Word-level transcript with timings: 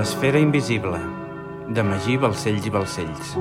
L'esfera 0.00 0.38
invisible, 0.40 0.96
de 1.68 1.82
Magí 1.84 2.14
Balcells 2.16 2.64
i 2.64 2.70
Balcells. 2.72 3.32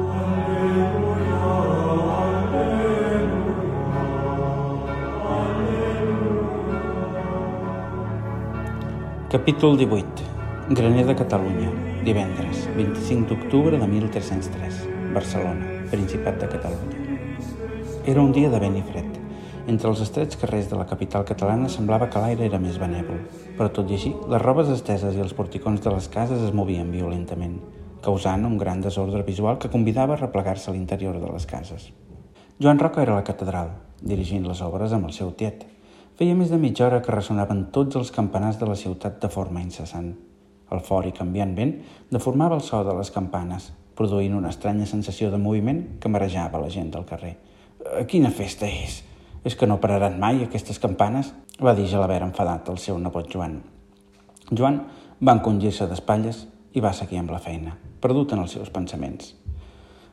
Capítol 9.32 9.78
18. 9.78 10.28
Graner 10.82 11.06
de 11.08 11.16
Catalunya. 11.22 11.72
Divendres, 12.04 12.68
25 12.76 13.30
d'octubre 13.30 13.80
de 13.80 13.88
1303. 13.88 14.84
Barcelona, 15.16 15.72
Principat 15.96 16.44
de 16.44 16.52
Catalunya. 16.58 17.24
Era 18.04 18.20
un 18.20 18.36
dia 18.36 18.52
de 18.52 18.60
vent 18.60 18.78
i 18.84 18.86
fred. 18.92 19.19
Entre 19.70 19.90
els 19.92 20.02
estrets 20.02 20.40
carrers 20.42 20.70
de 20.72 20.80
la 20.80 20.88
capital 20.90 21.26
catalana 21.30 21.70
semblava 21.70 22.10
que 22.10 22.22
l'aire 22.24 22.48
era 22.50 22.62
més 22.62 22.80
benèvol, 22.82 23.22
però 23.58 23.70
tot 23.74 23.92
i 23.92 23.98
així, 24.00 24.14
les 24.34 24.42
robes 24.42 24.72
esteses 24.74 25.16
i 25.16 25.22
els 25.22 25.36
porticons 25.38 25.84
de 25.86 25.94
les 25.94 26.10
cases 26.10 26.42
es 26.48 26.56
movien 26.58 26.90
violentament, 26.92 27.60
causant 28.02 28.48
un 28.50 28.58
gran 28.58 28.82
desordre 28.82 29.22
visual 29.28 29.60
que 29.62 29.70
convidava 29.70 30.16
a 30.18 30.24
replegar-se 30.24 30.72
a 30.72 30.74
l'interior 30.74 31.20
de 31.22 31.32
les 31.32 31.46
cases. 31.46 31.92
Joan 32.60 32.80
Roca 32.82 33.04
era 33.04 33.14
a 33.14 33.22
la 33.22 33.28
catedral, 33.28 33.76
dirigint 34.02 34.48
les 34.50 34.64
obres 34.66 34.96
amb 34.96 35.08
el 35.08 35.14
seu 35.16 35.36
tiet, 35.38 35.68
Feia 36.20 36.36
més 36.36 36.50
de 36.52 36.58
mitja 36.60 36.84
hora 36.84 36.98
que 37.00 37.14
ressonaven 37.14 37.62
tots 37.72 37.96
els 37.96 38.10
campanars 38.12 38.58
de 38.60 38.68
la 38.68 38.74
ciutat 38.76 39.22
de 39.24 39.30
forma 39.32 39.62
incessant. 39.64 40.10
El 40.76 40.82
fort 40.84 41.08
i 41.08 41.14
canviant 41.16 41.54
vent 41.56 41.72
deformava 42.12 42.58
el 42.60 42.64
so 42.66 42.82
de 42.84 42.92
les 42.98 43.08
campanes, 43.16 43.70
produint 43.96 44.36
una 44.36 44.52
estranya 44.52 44.88
sensació 44.90 45.30
de 45.32 45.40
moviment 45.40 45.80
que 46.04 46.12
marejava 46.12 46.60
la 46.60 46.68
gent 46.74 46.92
del 46.92 47.08
carrer. 47.08 47.38
Eh, 47.38 48.04
«Quina 48.12 48.34
festa 48.36 48.68
és? 48.68 48.98
És 49.44 49.56
que 49.56 49.68
no 49.68 49.80
pararan 49.80 50.20
mai 50.20 50.44
aquestes 50.44 50.80
campanes?» 50.80 51.34
va 51.60 51.76
dir 51.76 51.88
Gelabert 51.88 52.26
enfadat 52.26 52.70
al 52.70 52.78
seu 52.78 53.00
nebot 53.00 53.28
Joan. 53.32 53.62
Joan 54.52 54.84
va 55.20 55.36
encongir-se 55.36 55.88
d'espatlles 55.88 56.46
i 56.74 56.84
va 56.84 56.94
seguir 56.94 57.20
amb 57.20 57.32
la 57.32 57.40
feina, 57.44 57.76
perdut 58.00 58.34
en 58.34 58.46
els 58.46 58.56
seus 58.56 58.70
pensaments. 58.70 59.34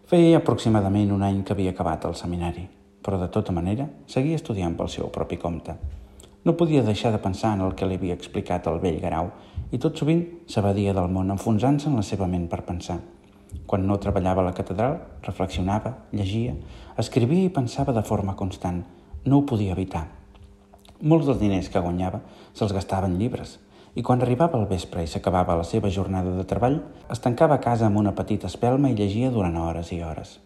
Feia 0.06 0.38
aproximadament 0.38 1.12
un 1.12 1.22
any 1.22 1.44
que 1.44 1.54
havia 1.54 1.70
acabat 1.74 2.04
el 2.06 2.14
seminari 2.14 2.68
però 3.06 3.20
de 3.22 3.28
tota 3.30 3.54
manera 3.54 3.86
seguia 4.10 4.34
estudiant 4.34 4.74
pel 4.74 4.90
seu 4.90 5.12
propi 5.14 5.38
compte. 5.38 5.76
No 6.42 6.56
podia 6.58 6.82
deixar 6.82 7.12
de 7.14 7.22
pensar 7.22 7.52
en 7.54 7.62
el 7.62 7.76
que 7.78 7.86
li 7.86 7.94
havia 8.00 8.16
explicat 8.18 8.66
el 8.66 8.80
vell 8.82 8.98
Garau 9.02 9.30
i 9.70 9.78
tot 9.78 9.94
sovint 9.98 10.24
s'abadia 10.50 10.94
del 10.94 11.06
món 11.14 11.30
enfonsant-se 11.34 11.86
en 11.90 11.94
la 12.00 12.02
seva 12.02 12.26
ment 12.26 12.48
per 12.50 12.64
pensar. 12.66 12.98
Quan 13.70 13.86
no 13.86 13.98
treballava 14.02 14.42
a 14.42 14.48
la 14.48 14.54
catedral, 14.54 14.98
reflexionava, 15.22 15.94
llegia, 16.12 16.56
escrivia 16.98 17.46
i 17.46 17.54
pensava 17.54 17.94
de 17.94 18.02
forma 18.02 18.34
constant. 18.34 18.82
No 19.26 19.40
ho 19.40 19.46
podia 19.50 19.74
evitar. 19.74 20.04
Molts 21.02 21.26
dels 21.26 21.40
diners 21.40 21.66
que 21.68 21.80
guanyava 21.82 22.20
se'ls 22.54 22.70
gastava 22.76 23.08
en 23.10 23.16
llibres, 23.18 23.56
i 23.98 24.04
quan 24.06 24.20
arribava 24.22 24.54
al 24.60 24.68
vespre 24.70 25.02
i 25.02 25.08
s'acabava 25.10 25.56
la 25.58 25.64
seva 25.66 25.90
jornada 25.90 26.30
de 26.36 26.44
treball, 26.46 26.76
es 27.10 27.22
tancava 27.24 27.56
a 27.56 27.62
casa 27.64 27.88
amb 27.88 27.98
una 27.98 28.14
petita 28.14 28.46
espelma 28.46 28.92
i 28.92 28.94
llegia 28.94 29.32
durant 29.34 29.58
hores 29.58 29.90
i 29.90 29.98
hores. 30.06 30.36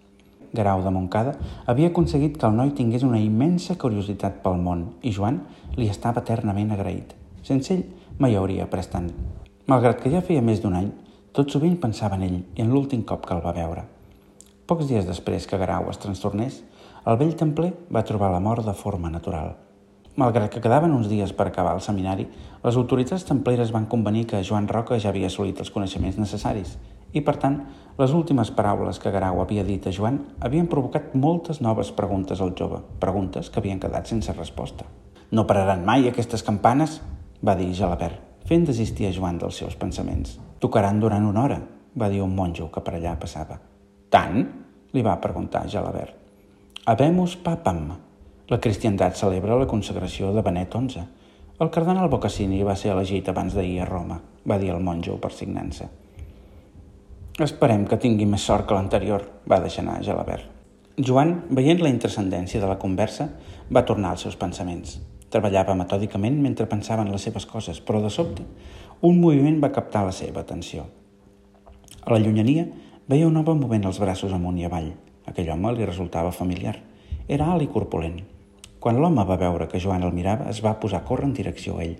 Garau 0.56 0.80
de 0.82 0.94
Montcada, 0.96 1.36
havia 1.66 1.92
aconseguit 1.92 2.40
que 2.40 2.48
el 2.48 2.56
noi 2.56 2.72
tingués 2.72 3.04
una 3.04 3.20
immensa 3.20 3.76
curiositat 3.76 4.40
pel 4.42 4.56
món 4.64 4.88
i 5.02 5.12
Joan 5.12 5.42
li 5.76 5.92
estava 5.92 6.24
eternament 6.24 6.72
agraït. 6.72 7.12
Sense 7.44 7.76
ell 7.76 7.84
mai 8.18 8.34
hauria 8.34 8.64
après 8.64 8.88
tant. 8.88 9.12
Malgrat 9.68 10.00
que 10.00 10.10
ja 10.10 10.24
feia 10.24 10.40
més 10.40 10.64
d'un 10.64 10.80
any, 10.80 10.88
tot 11.36 11.52
sovint 11.52 11.76
pensava 11.84 12.16
en 12.16 12.28
ell 12.30 12.42
i 12.56 12.64
en 12.64 12.72
l'últim 12.72 13.04
cop 13.04 13.28
que 13.28 13.36
el 13.36 13.44
va 13.44 13.58
veure. 13.60 13.84
Pocs 14.70 14.86
dies 14.86 15.02
després 15.02 15.48
que 15.50 15.58
Garau 15.58 15.88
es 15.90 15.98
trastornés, 15.98 16.60
el 17.10 17.16
vell 17.18 17.32
templer 17.34 17.72
va 17.90 18.04
trobar 18.06 18.28
la 18.30 18.38
mort 18.38 18.62
de 18.62 18.74
forma 18.78 19.08
natural. 19.10 19.56
Malgrat 20.14 20.52
que 20.54 20.60
quedaven 20.62 20.92
uns 20.94 21.08
dies 21.10 21.32
per 21.34 21.48
acabar 21.48 21.72
el 21.74 21.82
seminari, 21.82 22.28
les 22.62 22.78
autoritats 22.78 23.24
templeres 23.26 23.72
van 23.74 23.88
convenir 23.90 24.28
que 24.30 24.44
Joan 24.46 24.68
Roca 24.70 25.00
ja 25.02 25.08
havia 25.10 25.26
assolit 25.26 25.58
els 25.58 25.72
coneixements 25.74 26.20
necessaris 26.22 26.76
i, 27.10 27.18
per 27.18 27.34
tant, 27.42 27.56
les 27.98 28.14
últimes 28.14 28.54
paraules 28.54 29.02
que 29.02 29.10
Garau 29.10 29.40
havia 29.42 29.66
dit 29.66 29.90
a 29.90 29.94
Joan 29.96 30.20
havien 30.38 30.70
provocat 30.70 31.18
moltes 31.18 31.58
noves 31.58 31.90
preguntes 31.90 32.38
al 32.38 32.54
jove, 32.54 32.78
preguntes 33.02 33.50
que 33.50 33.58
havien 33.58 33.82
quedat 33.82 34.06
sense 34.06 34.38
resposta. 34.38 34.86
«No 35.34 35.48
pararan 35.50 35.82
mai 35.82 36.06
aquestes 36.06 36.46
campanes?» 36.46 37.00
va 37.42 37.58
dir 37.58 37.72
Gelabert, 37.74 38.22
fent 38.46 38.70
desistir 38.70 39.10
a 39.10 39.12
Joan 39.18 39.42
dels 39.42 39.58
seus 39.64 39.74
pensaments. 39.74 40.38
«Tocaran 40.62 41.02
durant 41.02 41.26
una 41.26 41.42
hora», 41.42 41.60
va 41.98 42.08
dir 42.08 42.22
un 42.22 42.38
monjo 42.38 42.70
que 42.70 42.86
per 42.86 43.00
allà 43.00 43.18
passava. 43.18 43.58
«Tant?» 44.10 44.59
Li 44.92 45.02
va 45.02 45.20
preguntar 45.20 45.66
Gelabert. 45.68 46.14
«Habemus 46.86 47.36
papam». 47.36 47.90
La 48.50 48.58
cristiandat 48.58 49.14
celebra 49.14 49.58
la 49.58 49.68
consagració 49.70 50.32
de 50.34 50.42
Benet 50.42 50.74
XI. 50.74 51.04
El 51.62 51.70
cardenal 51.70 52.08
Bocassini 52.10 52.64
va 52.66 52.74
ser 52.74 52.90
elegit 52.90 53.28
abans 53.30 53.54
d'ahir 53.54 53.82
a 53.84 53.86
Roma, 53.86 54.16
va 54.42 54.58
dir 54.58 54.72
el 54.74 54.82
monjo 54.82 55.20
persignant-se. 55.22 55.86
Esperem 57.38 57.86
que 57.86 58.00
tingui 58.00 58.26
més 58.26 58.42
sort 58.42 58.66
que 58.66 58.74
l'anterior, 58.74 59.28
va 59.46 59.60
deixar 59.62 59.84
anar 59.84 60.00
Gelabert. 60.02 60.48
Joan, 60.98 61.36
veient 61.54 61.78
la 61.80 61.92
intrascendència 61.92 62.60
de 62.60 62.66
la 62.68 62.78
conversa, 62.80 63.28
va 63.70 63.86
tornar 63.86 64.10
als 64.12 64.26
seus 64.26 64.36
pensaments. 64.36 64.98
Treballava 65.30 65.78
metòdicament 65.78 66.40
mentre 66.42 66.66
pensava 66.66 67.06
en 67.06 67.12
les 67.14 67.22
seves 67.22 67.46
coses, 67.46 67.78
però 67.78 68.02
de 68.02 68.10
sobte 68.10 68.42
un 69.00 69.20
moviment 69.20 69.60
va 69.62 69.70
captar 69.72 70.02
la 70.04 70.12
seva 70.12 70.42
atenció. 70.42 70.82
A 72.04 72.12
la 72.12 72.18
llunyania 72.20 72.66
veia 73.10 73.26
un 73.26 73.34
home 73.36 73.56
movent 73.58 73.88
els 73.88 73.98
braços 73.98 74.30
amunt 74.36 74.58
i 74.60 74.64
avall. 74.68 74.92
Aquell 75.26 75.48
home 75.50 75.72
li 75.74 75.86
resultava 75.88 76.30
familiar. 76.30 76.76
Era 77.26 77.48
alt 77.50 77.64
i 77.64 77.66
corpulent. 77.72 78.20
Quan 78.78 79.00
l'home 79.02 79.24
va 79.26 79.38
veure 79.40 79.66
que 79.72 79.80
Joan 79.82 80.06
el 80.06 80.14
mirava, 80.14 80.46
es 80.52 80.60
va 80.62 80.76
posar 80.78 81.00
a 81.00 81.06
córrer 81.08 81.26
en 81.26 81.34
direcció 81.34 81.74
a 81.78 81.82
ell. 81.82 81.96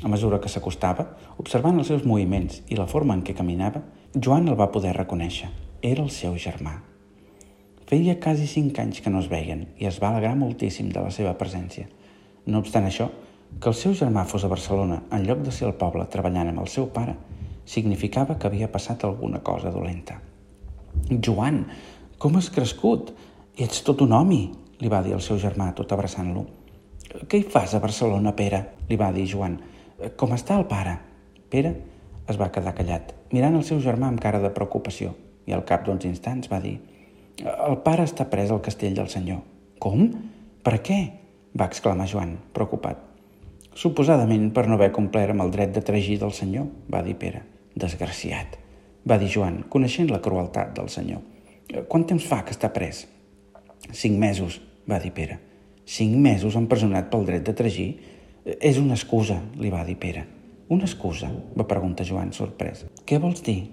A 0.00 0.08
mesura 0.08 0.40
que 0.40 0.48
s'acostava, 0.48 1.04
observant 1.44 1.76
els 1.82 1.92
seus 1.92 2.08
moviments 2.08 2.62
i 2.72 2.80
la 2.80 2.88
forma 2.88 3.12
en 3.12 3.20
què 3.26 3.36
caminava, 3.36 3.84
Joan 4.16 4.48
el 4.48 4.56
va 4.56 4.70
poder 4.72 4.96
reconèixer. 4.96 5.52
Era 5.82 6.02
el 6.02 6.10
seu 6.16 6.40
germà. 6.40 6.78
Feia 7.84 8.16
quasi 8.16 8.48
cinc 8.48 8.80
anys 8.80 9.04
que 9.04 9.12
no 9.12 9.20
es 9.20 9.28
veien 9.28 9.66
i 9.76 9.92
es 9.92 10.00
va 10.00 10.14
alegrar 10.14 10.34
moltíssim 10.40 10.88
de 10.88 11.04
la 11.04 11.12
seva 11.12 11.36
presència. 11.36 11.90
No 12.46 12.64
obstant 12.64 12.88
això, 12.88 13.10
que 13.60 13.68
el 13.68 13.76
seu 13.84 13.92
germà 13.92 14.24
fos 14.24 14.48
a 14.48 14.54
Barcelona 14.56 15.02
en 15.12 15.28
lloc 15.28 15.44
de 15.44 15.52
ser 15.52 15.68
al 15.68 15.76
poble 15.76 16.08
treballant 16.08 16.54
amb 16.54 16.64
el 16.64 16.72
seu 16.72 16.88
pare 16.88 17.18
significava 17.68 18.38
que 18.38 18.48
havia 18.48 18.72
passat 18.72 19.04
alguna 19.04 19.44
cosa 19.44 19.68
dolenta. 19.68 20.22
Joan, 21.10 21.64
com 22.18 22.36
has 22.38 22.50
crescut? 22.50 23.12
Ets 23.54 23.82
tot 23.86 24.02
un 24.02 24.12
home, 24.16 24.40
li 24.80 24.90
va 24.90 25.02
dir 25.04 25.14
el 25.14 25.22
seu 25.22 25.38
germà 25.38 25.70
tot 25.76 25.92
abraçant-lo. 25.94 26.46
Què 27.28 27.38
hi 27.38 27.48
fas 27.50 27.74
a 27.74 27.82
Barcelona, 27.82 28.34
Pere? 28.34 28.64
li 28.88 28.96
va 29.00 29.12
dir 29.12 29.26
Joan. 29.30 29.58
Com 30.16 30.32
està 30.34 30.56
el 30.58 30.66
pare? 30.70 30.96
Pere 31.50 31.74
es 32.28 32.38
va 32.40 32.50
quedar 32.52 32.74
callat, 32.74 33.12
mirant 33.32 33.58
el 33.58 33.66
seu 33.68 33.80
germà 33.84 34.08
amb 34.08 34.22
cara 34.22 34.40
de 34.40 34.50
preocupació, 34.56 35.12
i 35.46 35.52
al 35.52 35.64
cap 35.68 35.84
d'uns 35.84 36.06
instants 36.08 36.50
va 36.50 36.60
dir 36.64 36.78
«El 37.44 37.76
pare 37.84 38.06
està 38.06 38.28
pres 38.30 38.52
al 38.54 38.62
castell 38.64 38.96
del 38.96 39.10
senyor». 39.12 39.42
«Com? 39.82 40.08
Per 40.64 40.78
què?» 40.86 40.98
va 41.58 41.68
exclamar 41.68 42.08
Joan, 42.10 42.38
preocupat. 42.56 42.98
«Suposadament 43.74 44.50
per 44.56 44.66
no 44.68 44.78
haver 44.78 44.92
complert 44.96 45.34
amb 45.34 45.44
el 45.44 45.52
dret 45.54 45.74
de 45.76 45.84
tragir 45.84 46.18
del 46.22 46.32
senyor», 46.32 46.70
va 46.88 47.04
dir 47.04 47.18
Pere. 47.20 47.44
«Desgraciat», 47.74 48.63
va 49.08 49.18
dir 49.20 49.30
Joan, 49.32 49.62
coneixent 49.68 50.10
la 50.10 50.22
crueltat 50.24 50.74
del 50.76 50.88
senyor. 50.88 51.20
«Eh, 51.68 51.82
«Quant 51.88 52.06
temps 52.08 52.24
fa 52.24 52.42
que 52.44 52.54
està 52.56 52.70
pres?» 52.72 53.06
«Cinc 53.92 54.18
mesos», 54.18 54.60
va 54.88 54.98
dir 55.00 55.12
Pere. 55.12 55.38
«Cinc 55.84 56.16
mesos 56.16 56.56
empresonat 56.56 57.10
pel 57.12 57.26
dret 57.28 57.44
de 57.44 57.54
tragir? 57.56 57.88
És 58.44 58.78
una 58.80 58.96
excusa, 58.96 59.38
li 59.56 59.70
va 59.72 59.84
dir 59.84 59.96
Pere. 60.00 60.24
Una 60.68 60.84
excusa? 60.84 61.30
va 61.56 61.68
preguntar 61.68 62.06
Joan, 62.08 62.32
sorprès. 62.32 62.84
Què 63.04 63.20
vols 63.20 63.42
dir? 63.44 63.70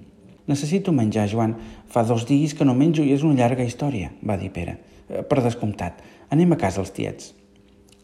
Necessito 0.48 0.92
menjar, 0.92 1.28
Joan. 1.32 1.56
Fa 1.88 2.04
dos 2.04 2.26
dies 2.28 2.54
que 2.54 2.68
no 2.68 2.76
menjo 2.76 3.04
i 3.04 3.14
és 3.16 3.24
una 3.24 3.40
llarga 3.40 3.64
història, 3.64 4.12
va 4.28 4.38
dir 4.38 4.52
Pere. 4.52 4.78
Eh, 5.08 5.24
per 5.24 5.44
descomptat, 5.44 6.02
anem 6.30 6.52
a 6.52 6.60
casa 6.60 6.84
els 6.84 6.92
tiets. 6.96 7.34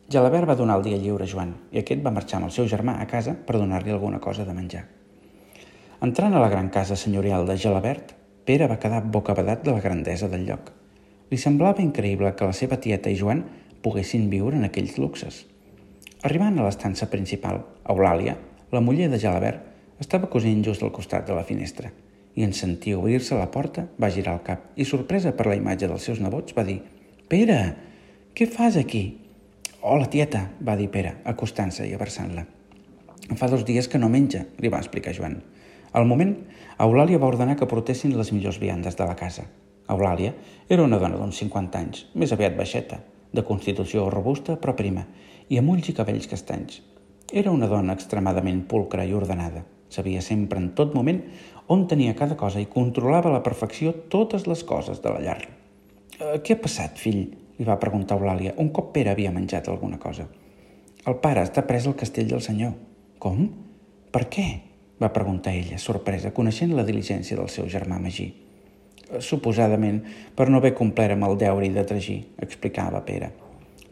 Gelabert 0.08 0.48
va 0.48 0.56
donar 0.56 0.78
el 0.80 0.86
dia 0.88 1.00
lliure 1.00 1.28
a 1.28 1.28
Joan 1.28 1.50
i 1.72 1.82
aquest 1.82 2.04
va 2.04 2.16
marxar 2.16 2.40
amb 2.40 2.48
el 2.48 2.56
seu 2.56 2.68
germà 2.72 3.02
a 3.02 3.08
casa 3.12 3.36
per 3.36 3.60
donar-li 3.60 3.92
alguna 3.92 4.22
cosa 4.24 4.46
de 4.48 4.56
menjar. 4.56 4.86
Entrant 5.98 6.36
a 6.36 6.40
la 6.40 6.50
gran 6.50 6.68
casa 6.70 6.96
senyorial 6.96 7.48
de 7.50 7.56
Gelabert, 7.58 8.12
Pere 8.46 8.68
va 8.70 8.78
quedar 8.78 9.00
bocabadat 9.10 9.64
de 9.66 9.74
la 9.74 9.82
grandesa 9.82 10.28
del 10.30 10.44
lloc. 10.46 10.70
Li 11.32 11.40
semblava 11.42 11.82
increïble 11.82 12.30
que 12.38 12.46
la 12.46 12.54
seva 12.54 12.78
tieta 12.78 13.10
i 13.10 13.18
Joan 13.18 13.42
poguessin 13.82 14.28
viure 14.30 14.60
en 14.60 14.68
aquells 14.68 15.00
luxes. 15.02 15.40
Arribant 16.22 16.60
a 16.60 16.68
l'estança 16.68 17.10
principal, 17.10 17.64
Eulàlia, 17.90 18.38
la 18.72 18.84
muller 18.86 19.10
de 19.10 19.18
Gelabert, 19.18 19.66
estava 19.98 20.30
cosint 20.30 20.62
just 20.70 20.86
al 20.86 20.94
costat 20.94 21.26
de 21.26 21.34
la 21.34 21.48
finestra 21.50 21.90
i 22.38 22.46
en 22.46 22.54
sentir 22.54 22.94
obrir-se 22.94 23.34
la 23.34 23.50
porta 23.50 23.88
va 23.98 24.14
girar 24.14 24.38
el 24.38 24.46
cap 24.46 24.78
i, 24.78 24.86
sorpresa 24.86 25.34
per 25.34 25.50
la 25.50 25.58
imatge 25.58 25.90
dels 25.90 26.06
seus 26.06 26.22
nebots, 26.22 26.54
va 26.54 26.68
dir 26.68 26.78
«Pere, 27.28 27.60
què 28.38 28.46
fas 28.46 28.78
aquí?» 28.78 29.08
«Hola, 29.82 30.06
tieta», 30.14 30.46
va 30.62 30.78
dir 30.78 30.92
Pere, 30.94 31.18
acostant-se 31.26 31.90
i 31.90 31.98
abraçant-la. 31.98 32.46
«Fa 33.34 33.50
dos 33.50 33.66
dies 33.66 33.90
que 33.90 33.98
no 33.98 34.14
menja», 34.14 34.46
li 34.62 34.70
va 34.70 34.86
explicar 34.86 35.18
Joan. 35.18 35.42
Al 35.98 36.06
moment, 36.06 36.36
Eulàlia 36.84 37.18
va 37.18 37.30
ordenar 37.32 37.56
que 37.58 37.66
portessin 37.70 38.12
les 38.14 38.30
millors 38.30 38.60
viandes 38.62 38.98
de 38.98 39.06
la 39.10 39.16
casa. 39.18 39.48
Eulàlia 39.90 40.36
era 40.70 40.84
una 40.84 41.00
dona 41.02 41.18
d'uns 41.18 41.40
50 41.42 41.80
anys, 41.80 42.04
més 42.14 42.34
aviat 42.36 42.54
baixeta, 42.58 43.00
de 43.34 43.44
constitució 43.48 44.04
robusta 44.14 44.60
però 44.62 44.76
prima, 44.78 45.08
i 45.50 45.58
amb 45.58 45.74
ulls 45.74 45.90
i 45.90 45.96
cabells 45.98 46.30
castanys. 46.30 46.84
Era 47.34 47.56
una 47.56 47.70
dona 47.72 47.96
extremadament 47.98 48.62
pulcra 48.70 49.08
i 49.10 49.16
ordenada. 49.18 49.64
Sabia 49.90 50.22
sempre, 50.22 50.62
en 50.62 50.70
tot 50.78 50.94
moment, 50.94 51.24
on 51.74 51.88
tenia 51.90 52.14
cada 52.20 52.38
cosa 52.38 52.62
i 52.62 52.70
controlava 52.70 53.32
a 53.32 53.38
la 53.40 53.44
perfecció 53.44 53.96
totes 54.14 54.46
les 54.46 54.64
coses 54.68 55.02
de 55.02 55.16
la 55.16 55.24
llar. 55.26 55.40
Eh, 55.48 56.38
«Què 56.44 56.60
ha 56.60 56.62
passat, 56.62 57.02
fill?», 57.02 57.24
li 57.58 57.66
va 57.66 57.80
preguntar 57.82 58.20
Eulàlia, 58.20 58.54
un 58.62 58.70
cop 58.70 58.94
Pere 58.94 59.16
havia 59.16 59.34
menjat 59.34 59.74
alguna 59.74 59.98
cosa. 59.98 60.30
«El 61.08 61.18
pare 61.24 61.42
està 61.48 61.66
pres 61.66 61.90
al 61.90 61.98
castell 61.98 62.30
del 62.30 62.46
senyor». 62.46 62.78
«Com? 63.18 63.48
Per 64.14 64.28
què?», 64.30 64.50
va 65.02 65.14
preguntar 65.14 65.54
ella, 65.54 65.78
sorpresa, 65.78 66.34
coneixent 66.34 66.74
la 66.76 66.86
diligència 66.86 67.38
del 67.38 67.50
seu 67.54 67.68
germà 67.70 68.00
Magí. 68.02 68.28
Eh, 69.08 69.22
«Suposadament, 69.22 70.02
per 70.36 70.50
no 70.50 70.62
haver 70.62 70.74
complert 70.78 71.16
amb 71.16 71.28
el 71.30 71.38
deure 71.38 71.68
i 71.68 71.74
de 71.74 71.86
tragir», 71.88 72.20
explicava 72.42 73.04
Pere. 73.06 73.32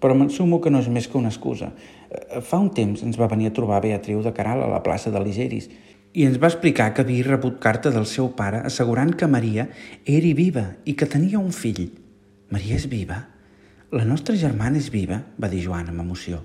«Però 0.01 0.15
m'ensumo 0.17 0.59
que 0.61 0.71
no 0.73 0.81
és 0.83 0.89
més 0.89 1.07
que 1.07 1.17
una 1.17 1.31
excusa. 1.31 1.71
Eh, 2.09 2.41
fa 2.41 2.59
un 2.59 2.71
temps 2.73 3.03
ens 3.03 3.19
va 3.19 3.29
venir 3.31 3.51
a 3.51 3.53
trobar 3.53 3.81
Beatriu 3.81 4.23
de 4.23 4.33
Caral 4.33 4.63
a 4.63 4.71
la 4.71 4.81
plaça 4.83 5.11
de 5.11 5.21
Ligeris 5.21 5.69
i 6.15 6.23
ens 6.23 6.39
va 6.39 6.47
explicar 6.47 6.93
que 6.93 7.03
havia 7.03 7.27
rebut 7.27 7.59
carta 7.59 7.91
del 7.91 8.05
seu 8.07 8.29
pare 8.39 8.61
assegurant 8.63 9.13
que 9.19 9.27
Maria 9.27 9.67
era 10.05 10.33
viva 10.35 10.65
i 10.85 10.95
que 10.95 11.07
tenia 11.11 11.39
un 11.39 11.51
fill. 11.51 11.89
Maria 12.51 12.77
és 12.79 12.87
viva? 12.87 13.17
La 13.91 14.05
nostra 14.07 14.35
germana 14.35 14.79
és 14.79 14.87
viva, 14.91 15.21
va 15.39 15.49
dir 15.51 15.63
Joan 15.65 15.91
amb 15.91 16.01
emoció. 16.01 16.41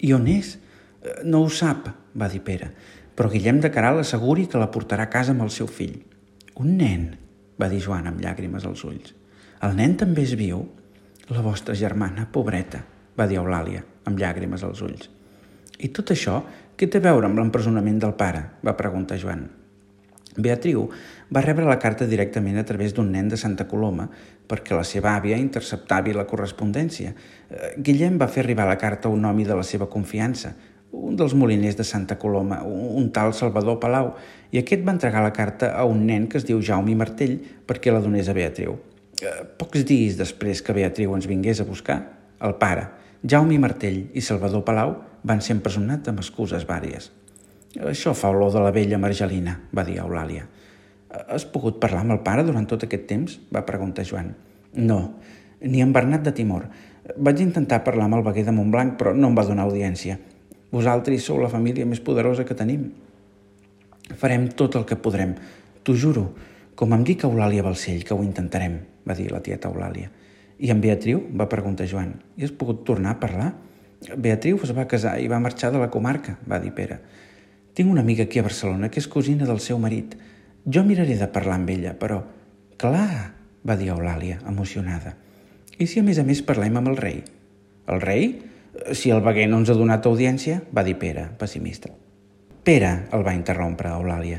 I 0.00 0.14
on 0.16 0.26
és? 0.28 0.56
Eh, 1.02 1.22
no 1.24 1.44
ho 1.44 1.50
sap, 1.50 1.88
va 2.16 2.28
dir 2.28 2.40
Pere, 2.44 2.72
però 3.16 3.30
Guillem 3.32 3.60
de 3.60 3.70
Caral 3.72 4.00
asseguri 4.00 4.46
que 4.48 4.60
la 4.60 4.70
portarà 4.72 5.06
a 5.08 5.12
casa 5.12 5.34
amb 5.34 5.44
el 5.44 5.52
seu 5.54 5.68
fill. 5.68 5.98
Un 6.60 6.76
nen, 6.78 7.08
va 7.60 7.68
dir 7.72 7.80
Joan 7.84 8.08
amb 8.10 8.20
llàgrimes 8.22 8.66
als 8.68 8.84
ulls. 8.88 9.14
El 9.62 9.76
nen 9.78 9.96
també 10.00 10.24
és 10.26 10.34
viu? 10.38 10.64
La 11.30 11.44
vostra 11.44 11.76
germana, 11.78 12.26
pobreta, 12.32 12.82
va 13.16 13.28
dir 13.30 13.38
Eulàlia, 13.40 13.84
amb 14.08 14.18
llàgrimes 14.18 14.64
als 14.66 14.82
ulls. 14.82 15.08
I 15.82 15.90
tot 15.94 16.12
això, 16.14 16.40
què 16.76 16.88
té 16.90 17.00
a 17.00 17.08
veure 17.08 17.28
amb 17.28 17.38
l'empresonament 17.38 17.98
del 18.02 18.16
pare? 18.18 18.44
va 18.64 18.76
preguntar 18.78 19.20
Joan. 19.20 19.48
Beatriu 20.32 20.86
va 21.32 21.42
rebre 21.44 21.66
la 21.68 21.78
carta 21.78 22.06
directament 22.08 22.56
a 22.56 22.64
través 22.64 22.94
d'un 22.96 23.10
nen 23.12 23.28
de 23.28 23.36
Santa 23.36 23.66
Coloma 23.68 24.06
perquè 24.48 24.76
la 24.76 24.84
seva 24.84 25.12
àvia 25.16 25.36
interceptava 25.36 26.14
la 26.16 26.26
correspondència. 26.28 27.12
Eh, 27.12 27.74
Guillem 27.76 28.18
va 28.20 28.30
fer 28.32 28.42
arribar 28.44 28.66
la 28.68 28.78
carta 28.80 29.08
a 29.08 29.12
un 29.12 29.24
home 29.24 29.44
de 29.44 29.56
la 29.56 29.64
seva 29.64 29.90
confiança, 29.92 30.54
un 30.92 31.16
dels 31.16 31.34
moliners 31.34 31.76
de 31.76 31.84
Santa 31.88 32.18
Coloma, 32.20 32.62
un 32.64 33.08
tal 33.12 33.32
Salvador 33.34 33.78
Palau, 33.80 34.12
i 34.52 34.60
aquest 34.60 34.84
va 34.84 34.92
entregar 34.92 35.22
la 35.24 35.32
carta 35.32 35.72
a 35.72 35.86
un 35.88 36.04
nen 36.06 36.28
que 36.28 36.38
es 36.38 36.44
diu 36.48 36.60
Jaume 36.60 36.94
Martell 36.96 37.38
perquè 37.66 37.92
la 37.92 38.02
donés 38.04 38.28
a 38.28 38.36
Beatriu. 38.36 38.76
Eh, 39.22 39.38
pocs 39.58 39.86
dies 39.88 40.18
després 40.20 40.60
que 40.62 40.76
Beatriu 40.76 41.14
ens 41.16 41.28
vingués 41.30 41.62
a 41.62 41.68
buscar, 41.68 41.98
el 42.42 42.56
pare, 42.60 42.88
Jaume 43.24 43.58
Martell 43.62 44.08
i 44.12 44.20
Salvador 44.20 44.64
Palau 44.66 44.96
van 45.24 45.40
ser 45.40 45.56
empresonats 45.56 46.10
amb 46.10 46.20
excuses 46.20 46.66
vàries. 46.68 47.08
Això 47.88 48.12
fa 48.12 48.32
olor 48.34 48.52
de 48.52 48.60
la 48.60 48.72
vella 48.74 48.98
Margelina, 49.00 49.54
va 49.72 49.84
dir 49.88 50.00
Eulàlia. 50.02 50.44
Has 51.12 51.46
pogut 51.48 51.78
parlar 51.80 52.02
amb 52.02 52.16
el 52.16 52.20
pare 52.24 52.44
durant 52.44 52.66
tot 52.68 52.84
aquest 52.84 53.06
temps? 53.08 53.38
va 53.54 53.64
preguntar 53.68 54.04
Joan. 54.04 54.34
No, 54.74 54.98
ni 55.60 55.80
amb 55.84 55.94
Bernat 55.94 56.24
de 56.26 56.32
Timor. 56.36 56.66
Vaig 57.16 57.40
intentar 57.40 57.82
parlar 57.84 58.08
amb 58.08 58.18
el 58.18 58.26
veguer 58.26 58.44
de 58.44 58.54
Montblanc, 58.56 58.98
però 58.98 59.14
no 59.14 59.30
em 59.30 59.38
va 59.38 59.46
donar 59.46 59.64
audiència. 59.68 60.18
Vosaltres 60.72 61.26
sou 61.28 61.40
la 61.42 61.50
família 61.52 61.86
més 61.86 62.00
poderosa 62.00 62.46
que 62.48 62.56
tenim. 62.56 62.88
Farem 64.18 64.48
tot 64.56 64.78
el 64.78 64.86
que 64.88 64.96
podrem, 64.96 65.34
t'ho 65.84 65.94
juro, 65.94 66.30
com 66.74 66.94
em 66.96 67.04
dic 67.04 67.26
Eulàlia 67.28 67.64
Balcell, 67.64 68.04
que 68.08 68.16
ho 68.16 68.24
intentarem, 68.24 68.78
va 69.08 69.16
dir 69.18 69.28
la 69.30 69.42
tieta 69.44 69.68
Eulàlia. 69.68 70.08
I 70.62 70.70
en 70.72 70.80
Beatriu? 70.80 71.20
va 71.36 71.50
preguntar 71.52 71.88
Joan. 71.90 72.14
I 72.38 72.46
has 72.46 72.54
pogut 72.56 72.84
tornar 72.88 73.16
a 73.16 73.20
parlar? 73.20 73.50
Beatriu 74.16 74.58
es 74.64 74.72
va 74.74 74.88
casar 74.88 75.18
i 75.20 75.28
va 75.30 75.40
marxar 75.42 75.72
de 75.74 75.80
la 75.82 75.90
comarca, 75.90 76.38
va 76.48 76.60
dir 76.62 76.72
Pere. 76.74 76.98
Tinc 77.74 77.90
una 77.90 78.00
amiga 78.00 78.24
aquí 78.24 78.40
a 78.40 78.46
Barcelona 78.46 78.90
que 78.90 79.00
és 79.00 79.08
cosina 79.08 79.46
del 79.48 79.60
seu 79.60 79.78
marit. 79.78 80.16
Jo 80.64 80.84
miraré 80.84 81.16
de 81.18 81.28
parlar 81.28 81.58
amb 81.60 81.70
ella, 81.70 81.94
però... 81.98 82.22
Clar, 82.82 83.32
va 83.62 83.76
dir 83.78 83.92
Eulàlia, 83.92 84.40
emocionada. 84.48 85.14
I 85.78 85.86
si 85.86 86.00
a 86.00 86.06
més 86.06 86.18
a 86.18 86.24
més 86.26 86.40
parlem 86.42 86.80
amb 86.80 86.90
el 86.90 86.98
rei? 86.98 87.20
El 87.86 88.02
rei? 88.02 88.26
Si 88.72 89.10
el 89.12 89.20
veguer 89.20 89.48
no 89.50 89.58
ens 89.60 89.70
ha 89.70 89.76
donat 89.76 90.06
audiència, 90.08 90.62
va 90.72 90.84
dir 90.86 90.96
Pere, 91.00 91.26
pessimista. 91.38 91.90
Pere, 92.64 92.92
el 93.12 93.24
va 93.26 93.34
interrompre 93.36 93.90
Eulàlia, 93.92 94.38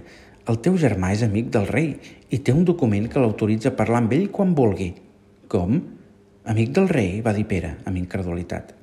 el 0.50 0.58
teu 0.60 0.76
germà 0.80 1.14
és 1.16 1.22
amic 1.24 1.52
del 1.54 1.68
rei 1.70 1.94
i 2.34 2.40
té 2.44 2.52
un 2.52 2.66
document 2.68 3.06
que 3.12 3.22
l'autoritza 3.22 3.70
a 3.72 3.78
parlar 3.78 4.02
amb 4.02 4.16
ell 4.16 4.26
quan 4.34 4.56
vulgui. 4.58 4.90
Com? 5.48 5.78
Amic 6.50 6.74
del 6.76 6.90
rei, 6.90 7.22
va 7.24 7.32
dir 7.36 7.46
Pere, 7.48 7.78
amb 7.86 8.00
incredulitat. 8.02 8.74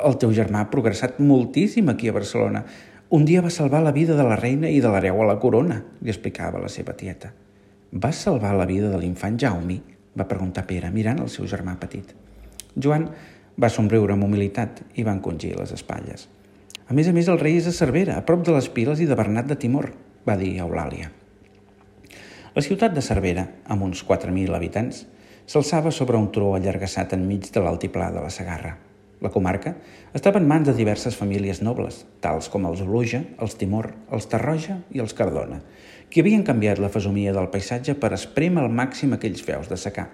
El 0.00 0.16
teu 0.18 0.32
germà 0.34 0.64
ha 0.64 0.70
progressat 0.72 1.20
moltíssim 1.22 1.92
aquí 1.92 2.08
a 2.08 2.16
Barcelona. 2.16 2.64
Un 3.14 3.28
dia 3.28 3.44
va 3.44 3.52
salvar 3.54 3.84
la 3.84 3.94
vida 3.94 4.16
de 4.18 4.24
la 4.26 4.38
reina 4.40 4.72
i 4.72 4.80
de 4.82 4.90
l'hereu 4.90 5.20
a 5.22 5.28
la 5.28 5.38
corona, 5.38 5.76
li 6.00 6.10
explicava 6.10 6.62
la 6.62 6.72
seva 6.72 6.96
tieta. 6.98 7.30
Va 7.92 8.10
salvar 8.10 8.56
la 8.56 8.66
vida 8.66 8.90
de 8.90 8.98
l'infant 8.98 9.38
Jaume? 9.38 9.78
va 10.16 10.26
preguntar 10.26 10.64
Pere, 10.66 10.90
mirant 10.90 11.20
el 11.20 11.28
seu 11.28 11.46
germà 11.46 11.76
petit. 11.78 12.14
Joan 12.74 13.06
va 13.60 13.70
somriure 13.72 14.12
amb 14.14 14.26
humilitat 14.26 14.82
i 14.94 15.04
va 15.06 15.14
encongir 15.16 15.54
les 15.56 15.72
espatlles. 15.72 16.28
A 16.86 16.94
més 16.94 17.08
a 17.08 17.12
més, 17.16 17.28
el 17.32 17.40
rei 17.40 17.56
és 17.58 17.66
a 17.66 17.74
Cervera, 17.74 18.18
a 18.18 18.24
prop 18.26 18.44
de 18.46 18.54
les 18.54 18.68
Piles 18.70 19.00
i 19.02 19.08
de 19.08 19.16
Bernat 19.18 19.48
de 19.50 19.56
Timor, 19.58 19.90
va 20.28 20.36
dir 20.38 20.52
Eulàlia. 20.62 21.10
La 22.56 22.62
ciutat 22.64 22.94
de 22.94 23.02
Cervera, 23.04 23.46
amb 23.68 23.84
uns 23.88 24.04
4.000 24.06 24.54
habitants, 24.56 25.04
s'alçava 25.46 25.90
sobre 25.92 26.18
un 26.18 26.28
turó 26.32 26.54
allargassat 26.56 27.16
enmig 27.16 27.50
de 27.54 27.62
l'altiplà 27.62 28.10
de 28.14 28.22
la 28.22 28.30
Sagarra. 28.30 28.76
La 29.24 29.32
comarca 29.32 29.72
estava 30.14 30.40
en 30.42 30.48
mans 30.48 30.68
de 30.68 30.74
diverses 30.76 31.16
famílies 31.16 31.62
nobles, 31.64 32.02
tals 32.20 32.50
com 32.52 32.66
els 32.68 32.82
Oluja, 32.84 33.22
els 33.40 33.56
Timor, 33.56 33.90
els 34.12 34.28
Tarroja 34.28 34.82
i 34.92 35.00
els 35.00 35.16
Cardona, 35.16 35.62
que 36.10 36.20
havien 36.20 36.44
canviat 36.44 36.82
la 36.82 36.92
fesomia 36.92 37.32
del 37.32 37.48
paisatge 37.52 37.96
per 37.96 38.12
esprémer 38.12 38.62
al 38.62 38.70
màxim 38.82 39.16
aquells 39.16 39.42
feus 39.42 39.72
de 39.72 39.80
secar. 39.80 40.10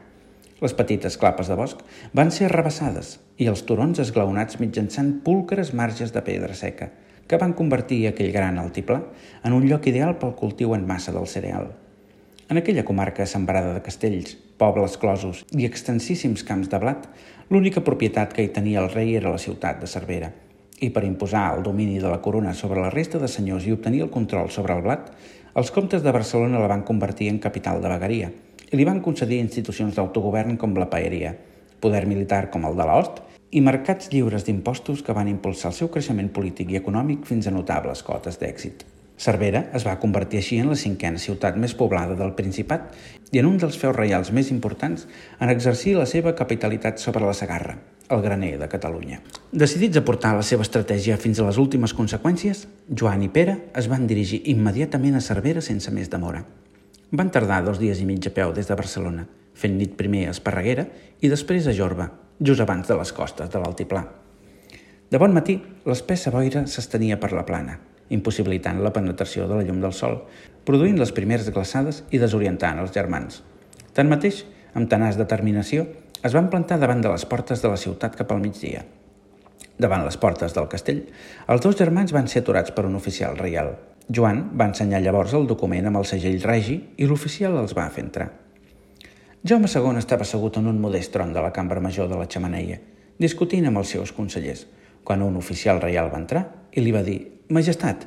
Les 0.63 0.75
petites 0.79 1.17
clapes 1.19 1.49
de 1.51 1.57
bosc 1.59 1.81
van 2.15 2.29
ser 2.31 2.45
arrabassades 2.47 3.17
i 3.43 3.49
els 3.51 3.65
turons 3.67 3.99
esglaonats 3.99 4.61
mitjançant 4.61 5.09
púlcares 5.25 5.73
marges 5.75 6.13
de 6.15 6.21
pedra 6.23 6.55
seca, 6.55 6.87
que 7.27 7.39
van 7.41 7.55
convertir 7.59 8.05
aquell 8.07 8.31
gran 8.31 8.61
altiplà 8.63 9.01
en 9.43 9.57
un 9.57 9.67
lloc 9.67 9.89
ideal 9.91 10.15
pel 10.21 10.37
cultiu 10.39 10.77
en 10.77 10.85
massa 10.87 11.15
del 11.17 11.27
cereal. 11.27 11.67
En 12.47 12.61
aquella 12.61 12.85
comarca 12.87 13.27
sembrada 13.27 13.73
de 13.75 13.83
castells, 13.83 14.37
pobles 14.61 14.95
closos 15.03 15.43
i 15.51 15.67
extensíssims 15.67 16.47
camps 16.47 16.71
de 16.71 16.79
blat, 16.79 17.11
l'única 17.51 17.83
propietat 17.83 18.31
que 18.37 18.47
hi 18.47 18.55
tenia 18.55 18.85
el 18.85 18.93
rei 18.95 19.17
era 19.19 19.35
la 19.35 19.43
ciutat 19.43 19.83
de 19.83 19.91
Cervera. 19.91 20.31
I 20.79 20.93
per 20.95 21.03
imposar 21.09 21.57
el 21.57 21.67
domini 21.67 21.99
de 21.99 22.07
la 22.07 22.23
corona 22.23 22.55
sobre 22.55 22.79
la 22.85 22.95
resta 22.95 23.19
de 23.19 23.27
senyors 23.27 23.67
i 23.67 23.75
obtenir 23.75 24.07
el 24.07 24.15
control 24.15 24.55
sobre 24.55 24.79
el 24.79 24.87
blat, 24.87 25.11
els 25.59 25.75
comtes 25.75 26.07
de 26.07 26.15
Barcelona 26.15 26.63
la 26.63 26.71
van 26.71 26.87
convertir 26.87 27.35
en 27.35 27.43
capital 27.43 27.83
de 27.83 27.95
vegueria 27.97 28.33
i 28.73 28.79
li 28.81 28.89
van 28.89 29.03
concedir 29.05 29.43
institucions 29.45 29.95
d'autogovern 29.97 30.57
com 30.57 30.73
la 30.81 30.89
paeria, 30.91 31.35
poder 31.83 32.07
militar 32.09 32.49
com 32.51 32.65
el 32.65 32.79
de 32.79 32.87
l'Ost 32.89 33.21
i 33.53 33.61
mercats 33.61 34.09
lliures 34.13 34.47
d'impostos 34.47 35.03
que 35.05 35.13
van 35.13 35.29
impulsar 35.29 35.71
el 35.73 35.77
seu 35.77 35.93
creixement 35.93 36.33
polític 36.33 36.73
i 36.73 36.81
econòmic 36.81 37.27
fins 37.29 37.47
a 37.47 37.55
notables 37.55 38.01
cotes 38.07 38.41
d'èxit. 38.41 38.87
Cervera 39.23 39.67
es 39.77 39.85
va 39.87 39.99
convertir 40.03 40.41
així 40.41 40.57
en 40.59 40.71
la 40.73 40.79
cinquena 40.79 41.21
ciutat 41.21 41.59
més 41.61 41.75
poblada 41.79 42.17
del 42.19 42.33
Principat 42.39 42.97
i 43.31 43.43
en 43.43 43.51
un 43.51 43.61
dels 43.61 43.77
feus 43.79 43.95
reials 43.95 44.33
més 44.33 44.49
importants 44.51 45.05
en 45.39 45.53
exercir 45.53 45.95
la 45.99 46.09
seva 46.09 46.33
capitalitat 46.39 46.99
sobre 46.99 47.27
la 47.27 47.37
Sagarra, 47.37 47.77
el 48.09 48.25
graner 48.25 48.57
de 48.59 48.71
Catalunya. 48.73 49.21
Decidits 49.53 50.01
a 50.01 50.05
portar 50.09 50.33
la 50.39 50.49
seva 50.49 50.65
estratègia 50.67 51.21
fins 51.21 51.39
a 51.39 51.47
les 51.47 51.61
últimes 51.61 51.95
conseqüències, 51.95 52.67
Joan 52.89 53.29
i 53.29 53.31
Pere 53.37 53.61
es 53.77 53.93
van 53.93 54.09
dirigir 54.09 54.43
immediatament 54.57 55.21
a 55.21 55.25
Cervera 55.29 55.61
sense 55.61 55.93
més 55.93 56.11
demora. 56.11 56.43
Van 57.13 57.29
tardar 57.29 57.61
dos 57.61 57.77
dies 57.77 57.99
i 58.01 58.07
mig 58.09 58.25
a 58.25 58.31
peu 58.33 58.55
des 58.57 58.71
de 58.71 58.77
Barcelona, 58.79 59.27
fent 59.53 59.75
nit 59.77 59.99
primer 59.99 60.23
a 60.25 60.31
Esparreguera 60.33 60.87
i 61.21 61.29
després 61.29 61.67
a 61.69 61.75
Jorba, 61.77 62.07
just 62.41 62.65
abans 62.65 62.89
de 62.89 62.97
les 62.97 63.13
costes 63.13 63.51
de 63.53 63.61
l'Altiplà. 63.61 64.01
De 65.13 65.21
bon 65.21 65.37
matí, 65.37 65.59
l'espessa 65.85 66.33
boira 66.33 66.65
s'estenia 66.65 67.19
per 67.21 67.35
la 67.37 67.45
plana, 67.45 67.77
impossibilitant 68.17 68.81
la 68.81 68.95
penetració 68.97 69.45
de 69.45 69.61
la 69.61 69.69
llum 69.69 69.85
del 69.85 69.93
sol, 69.93 70.23
produint 70.65 70.97
les 70.97 71.13
primeres 71.13 71.53
glaçades 71.53 72.01
i 72.17 72.23
desorientant 72.23 72.81
els 72.81 72.97
germans. 72.97 73.43
Tanmateix, 73.93 74.47
amb 74.73 74.89
tenaç 74.89 75.21
determinació, 75.21 75.85
es 76.25 76.33
van 76.33 76.49
plantar 76.49 76.81
davant 76.81 77.05
de 77.05 77.13
les 77.13 77.29
portes 77.29 77.61
de 77.61 77.69
la 77.69 77.81
ciutat 77.85 78.17
cap 78.17 78.33
al 78.33 78.41
migdia. 78.41 78.87
Davant 79.77 80.09
les 80.09 80.17
portes 80.17 80.57
del 80.57 80.73
castell, 80.73 81.05
els 81.45 81.61
dos 81.61 81.77
germans 81.77 82.17
van 82.17 82.25
ser 82.25 82.41
aturats 82.41 82.73
per 82.73 82.89
un 82.89 82.97
oficial 82.97 83.37
reial. 83.37 83.75
Joan 84.11 84.45
va 84.59 84.67
ensenyar 84.71 85.03
llavors 85.03 85.35
el 85.39 85.47
document 85.47 85.87
amb 85.87 86.01
el 86.01 86.09
segell 86.09 86.41
regi 86.43 86.79
i 86.99 87.07
l'oficial 87.07 87.59
els 87.61 87.75
va 87.77 87.89
fer 87.91 88.07
entrar. 88.07 88.31
Jaume 89.47 89.69
II 89.71 89.99
estava 89.99 90.27
assegut 90.27 90.59
en 90.59 90.69
un 90.71 90.81
modest 90.81 91.13
tron 91.15 91.33
de 91.35 91.43
la 91.43 91.53
cambra 91.53 91.81
major 91.81 92.09
de 92.11 92.19
la 92.19 92.29
xamaneia, 92.31 92.79
discutint 93.19 93.67
amb 93.67 93.79
els 93.83 93.95
seus 93.95 94.13
consellers, 94.15 94.67
quan 95.05 95.23
un 95.23 95.37
oficial 95.37 95.81
reial 95.83 96.11
va 96.13 96.21
entrar 96.23 96.45
i 96.73 96.83
li 96.83 96.95
va 96.95 97.03
dir 97.07 97.21
Majestat, 97.53 98.07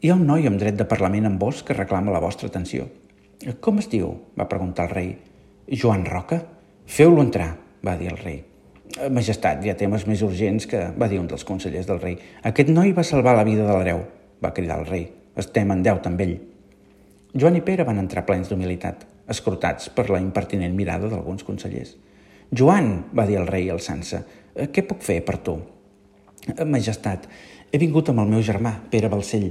hi 0.00 0.10
ha 0.12 0.14
un 0.14 0.26
noi 0.28 0.46
amb 0.46 0.60
dret 0.60 0.76
de 0.78 0.86
parlament 0.86 1.26
amb 1.26 1.40
vos 1.40 1.62
que 1.64 1.74
reclama 1.74 2.12
la 2.12 2.20
vostra 2.22 2.50
atenció. 2.50 2.86
Com 3.60 3.80
es 3.80 3.88
diu? 3.90 4.12
va 4.38 4.48
preguntar 4.48 4.86
el 4.86 4.94
rei. 4.94 5.08
Joan 5.66 6.04
Roca? 6.06 6.42
Feu-lo 6.86 7.24
entrar, 7.24 7.54
va 7.84 7.96
dir 7.96 8.12
el 8.12 8.20
rei. 8.20 8.42
Majestat, 9.10 9.64
hi 9.64 9.72
ha 9.72 9.76
temes 9.80 10.06
més 10.06 10.22
urgents 10.22 10.68
que... 10.70 10.84
va 11.00 11.08
dir 11.08 11.18
un 11.18 11.26
dels 11.26 11.44
consellers 11.48 11.88
del 11.88 12.00
rei. 12.04 12.18
Aquest 12.44 12.70
noi 12.70 12.92
va 12.94 13.02
salvar 13.02 13.34
la 13.34 13.48
vida 13.48 13.66
de 13.66 13.72
l'hereu, 13.72 14.04
va 14.44 14.52
cridar 14.54 14.78
el 14.84 14.86
rei. 14.92 15.08
Estem 15.36 15.70
en 15.74 15.82
deute 15.82 16.10
amb 16.10 16.20
ell. 16.22 16.34
Joan 17.34 17.58
i 17.58 17.62
Pere 17.66 17.86
van 17.86 17.98
entrar 17.98 18.22
plens 18.26 18.50
d'humilitat, 18.50 19.00
escrutats 19.26 19.88
per 19.90 20.06
la 20.10 20.20
impertinent 20.22 20.74
mirada 20.78 21.10
d'alguns 21.10 21.42
consellers. 21.42 21.96
Joan, 22.54 23.10
va 23.16 23.26
dir 23.26 23.40
el 23.40 23.48
rei 23.48 23.70
alçant-se, 23.72 24.20
eh, 24.54 24.68
què 24.70 24.86
puc 24.86 25.02
fer 25.02 25.24
per 25.24 25.38
tu? 25.38 25.56
Eh, 26.46 26.64
majestat, 26.64 27.26
he 27.72 27.78
vingut 27.78 28.08
amb 28.10 28.20
el 28.20 28.30
meu 28.30 28.42
germà, 28.42 28.76
Pere 28.90 29.08
Balcell, 29.08 29.50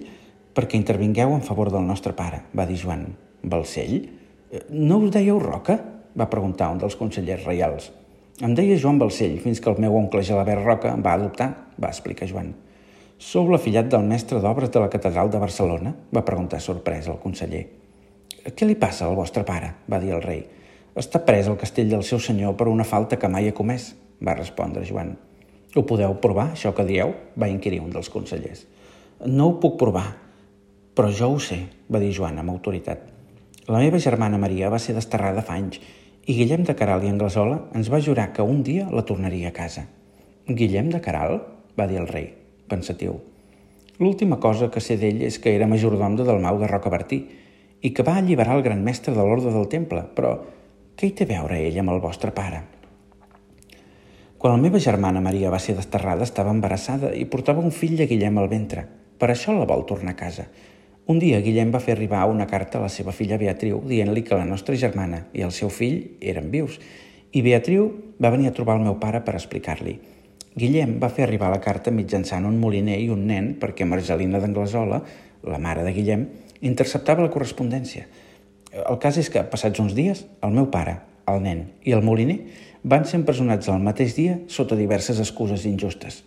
perquè 0.55 0.77
intervingueu 0.79 1.33
en 1.33 1.41
favor 1.41 1.71
del 1.71 1.83
nostre 1.83 2.13
pare, 2.13 2.43
va 2.55 2.65
dir 2.65 2.77
Joan. 2.77 3.07
Balcell? 3.43 4.09
Eh, 4.51 4.65
no 4.69 4.99
us 4.99 5.11
dèieu 5.11 5.39
Roca? 5.39 5.79
va 6.15 6.29
preguntar 6.29 6.69
un 6.71 6.77
dels 6.77 6.95
consellers 6.95 7.43
reials. 7.43 7.91
Em 8.41 8.53
deia 8.53 8.77
Joan 8.77 8.99
Balcell, 8.99 9.39
fins 9.41 9.59
que 9.59 9.69
el 9.69 9.79
meu 9.81 9.95
oncle 9.97 10.23
Gelabert 10.23 10.63
Roca 10.63 10.93
em 10.93 11.01
va 11.01 11.13
adoptar, 11.17 11.49
va 11.81 11.89
explicar 11.89 12.27
Joan. 12.29 12.53
Sou 13.23 13.47
l'afillat 13.47 13.87
del 13.87 14.03
mestre 14.03 14.41
d'obres 14.43 14.71
de 14.73 14.81
la 14.83 14.89
catedral 14.91 15.29
de 15.31 15.39
Barcelona? 15.39 15.93
va 16.15 16.25
preguntar 16.27 16.57
sorprès 16.59 17.05
el 17.07 17.21
conseller. 17.23 17.61
Què 18.43 18.67
li 18.67 18.75
passa 18.75 19.05
al 19.07 19.15
vostre 19.15 19.45
pare? 19.47 19.69
va 19.87 19.99
dir 20.03 20.11
el 20.11 20.21
rei. 20.25 20.41
Està 20.99 21.21
pres 21.23 21.47
al 21.47 21.55
castell 21.61 21.87
del 21.93 22.03
seu 22.03 22.19
senyor 22.19 22.57
per 22.59 22.67
una 22.67 22.83
falta 22.83 23.15
que 23.21 23.29
mai 23.31 23.47
ha 23.47 23.55
comès, 23.55 23.93
va 24.19 24.35
respondre 24.35 24.83
Joan. 24.89 25.15
Ho 25.73 25.85
podeu 25.87 26.17
provar, 26.25 26.49
això 26.51 26.73
que 26.75 26.83
dieu? 26.89 27.15
va 27.39 27.47
inquirir 27.47 27.79
un 27.85 27.95
dels 27.95 28.11
consellers. 28.11 28.65
No 29.25 29.47
ho 29.47 29.57
puc 29.63 29.79
provar, 29.79 30.05
però 30.93 31.07
jo 31.07 31.31
ho 31.31 31.39
sé, 31.39 31.61
va 31.87 32.03
dir 32.03 32.11
Joan 32.11 32.43
amb 32.43 32.57
autoritat. 32.57 33.07
La 33.71 33.79
meva 33.79 34.03
germana 34.03 34.37
Maria 34.37 34.69
va 34.69 34.83
ser 34.83 34.99
desterrada 34.99 35.47
fa 35.47 35.55
anys 35.55 35.79
i 36.27 36.35
Guillem 36.35 36.67
de 36.67 36.75
Caral 36.75 37.07
i 37.07 37.15
Anglesola 37.15 37.69
ens 37.71 37.87
va 37.87 38.03
jurar 38.03 38.33
que 38.35 38.43
un 38.43 38.63
dia 38.67 38.91
la 38.91 39.07
tornaria 39.07 39.55
a 39.55 39.57
casa. 39.63 39.87
Guillem 40.45 40.91
de 40.91 40.99
Caral? 40.99 41.39
va 41.79 41.87
dir 41.87 42.03
el 42.03 42.11
rei, 42.11 42.42
pensatiu. 42.73 43.21
L'última 44.01 44.41
cosa 44.41 44.71
que 44.73 44.81
sé 44.81 44.97
d'ell 44.97 45.21
és 45.29 45.37
que 45.39 45.53
era 45.53 45.69
majordom 45.69 46.17
de 46.17 46.25
Dalmau 46.25 46.57
de 46.59 46.67
Rocabertí 46.67 47.23
i 47.85 47.91
que 47.93 48.05
va 48.05 48.17
alliberar 48.17 48.57
el 48.57 48.65
gran 48.65 48.81
mestre 48.83 49.13
de 49.13 49.21
l'ordre 49.21 49.53
del 49.53 49.69
temple, 49.69 50.01
però 50.17 50.33
què 50.97 51.07
hi 51.07 51.13
té 51.17 51.27
a 51.27 51.31
veure 51.35 51.59
ell 51.61 51.77
amb 51.81 51.93
el 51.93 52.01
vostre 52.01 52.33
pare? 52.33 52.63
Quan 54.41 54.57
la 54.57 54.63
meva 54.63 54.81
germana 54.83 55.21
Maria 55.23 55.51
va 55.53 55.59
ser 55.63 55.77
desterrada 55.77 56.25
estava 56.27 56.51
embarassada 56.51 57.13
i 57.15 57.23
portava 57.31 57.63
un 57.63 57.71
fill 57.71 57.95
de 57.95 58.09
Guillem 58.09 58.41
al 58.41 58.49
ventre. 58.51 58.83
Per 59.19 59.29
això 59.31 59.53
la 59.55 59.69
vol 59.69 59.85
tornar 59.87 60.17
a 60.17 60.19
casa. 60.19 60.49
Un 61.07 61.19
dia 61.19 61.39
Guillem 61.43 61.71
va 61.71 61.79
fer 61.83 61.93
arribar 61.95 62.25
una 62.31 62.47
carta 62.47 62.79
a 62.79 62.83
la 62.83 62.91
seva 62.91 63.13
filla 63.15 63.39
Beatriu 63.39 63.79
dient-li 63.87 64.23
que 64.27 64.35
la 64.39 64.47
nostra 64.47 64.75
germana 64.79 65.25
i 65.31 65.45
el 65.47 65.53
seu 65.55 65.71
fill 65.71 66.17
eren 66.19 66.51
vius 66.51 66.79
i 67.31 67.41
Beatriu 67.41 67.87
va 68.21 68.31
venir 68.35 68.51
a 68.51 68.55
trobar 68.55 68.77
el 68.77 68.85
meu 68.85 68.99
pare 69.01 69.23
per 69.25 69.35
explicar-li. 69.39 69.97
Guillem 70.55 70.97
va 71.01 71.09
fer 71.09 71.25
arribar 71.25 71.49
la 71.53 71.61
carta 71.61 71.91
mitjançant 71.91 72.45
un 72.45 72.59
moliner 72.61 72.99
i 73.01 73.09
un 73.13 73.25
nen 73.29 73.53
perquè 73.61 73.87
Margelina 73.89 74.41
d'Anglesola, 74.41 75.01
la 75.49 75.59
mare 75.59 75.85
de 75.85 75.93
Guillem, 75.95 76.27
interceptava 76.61 77.25
la 77.25 77.33
correspondència. 77.33 78.05
El 78.73 78.99
cas 79.01 79.17
és 79.21 79.29
que, 79.29 79.43
passats 79.49 79.81
uns 79.81 79.95
dies, 79.97 80.25
el 80.45 80.53
meu 80.55 80.69
pare, 80.73 80.99
el 81.29 81.41
nen 81.43 81.67
i 81.87 81.93
el 81.95 82.03
moliner 82.05 82.39
van 82.83 83.05
ser 83.07 83.21
empresonats 83.21 83.69
el 83.71 83.83
mateix 83.83 84.17
dia 84.17 84.41
sota 84.51 84.77
diverses 84.79 85.21
excuses 85.23 85.65
injustes. 85.69 86.23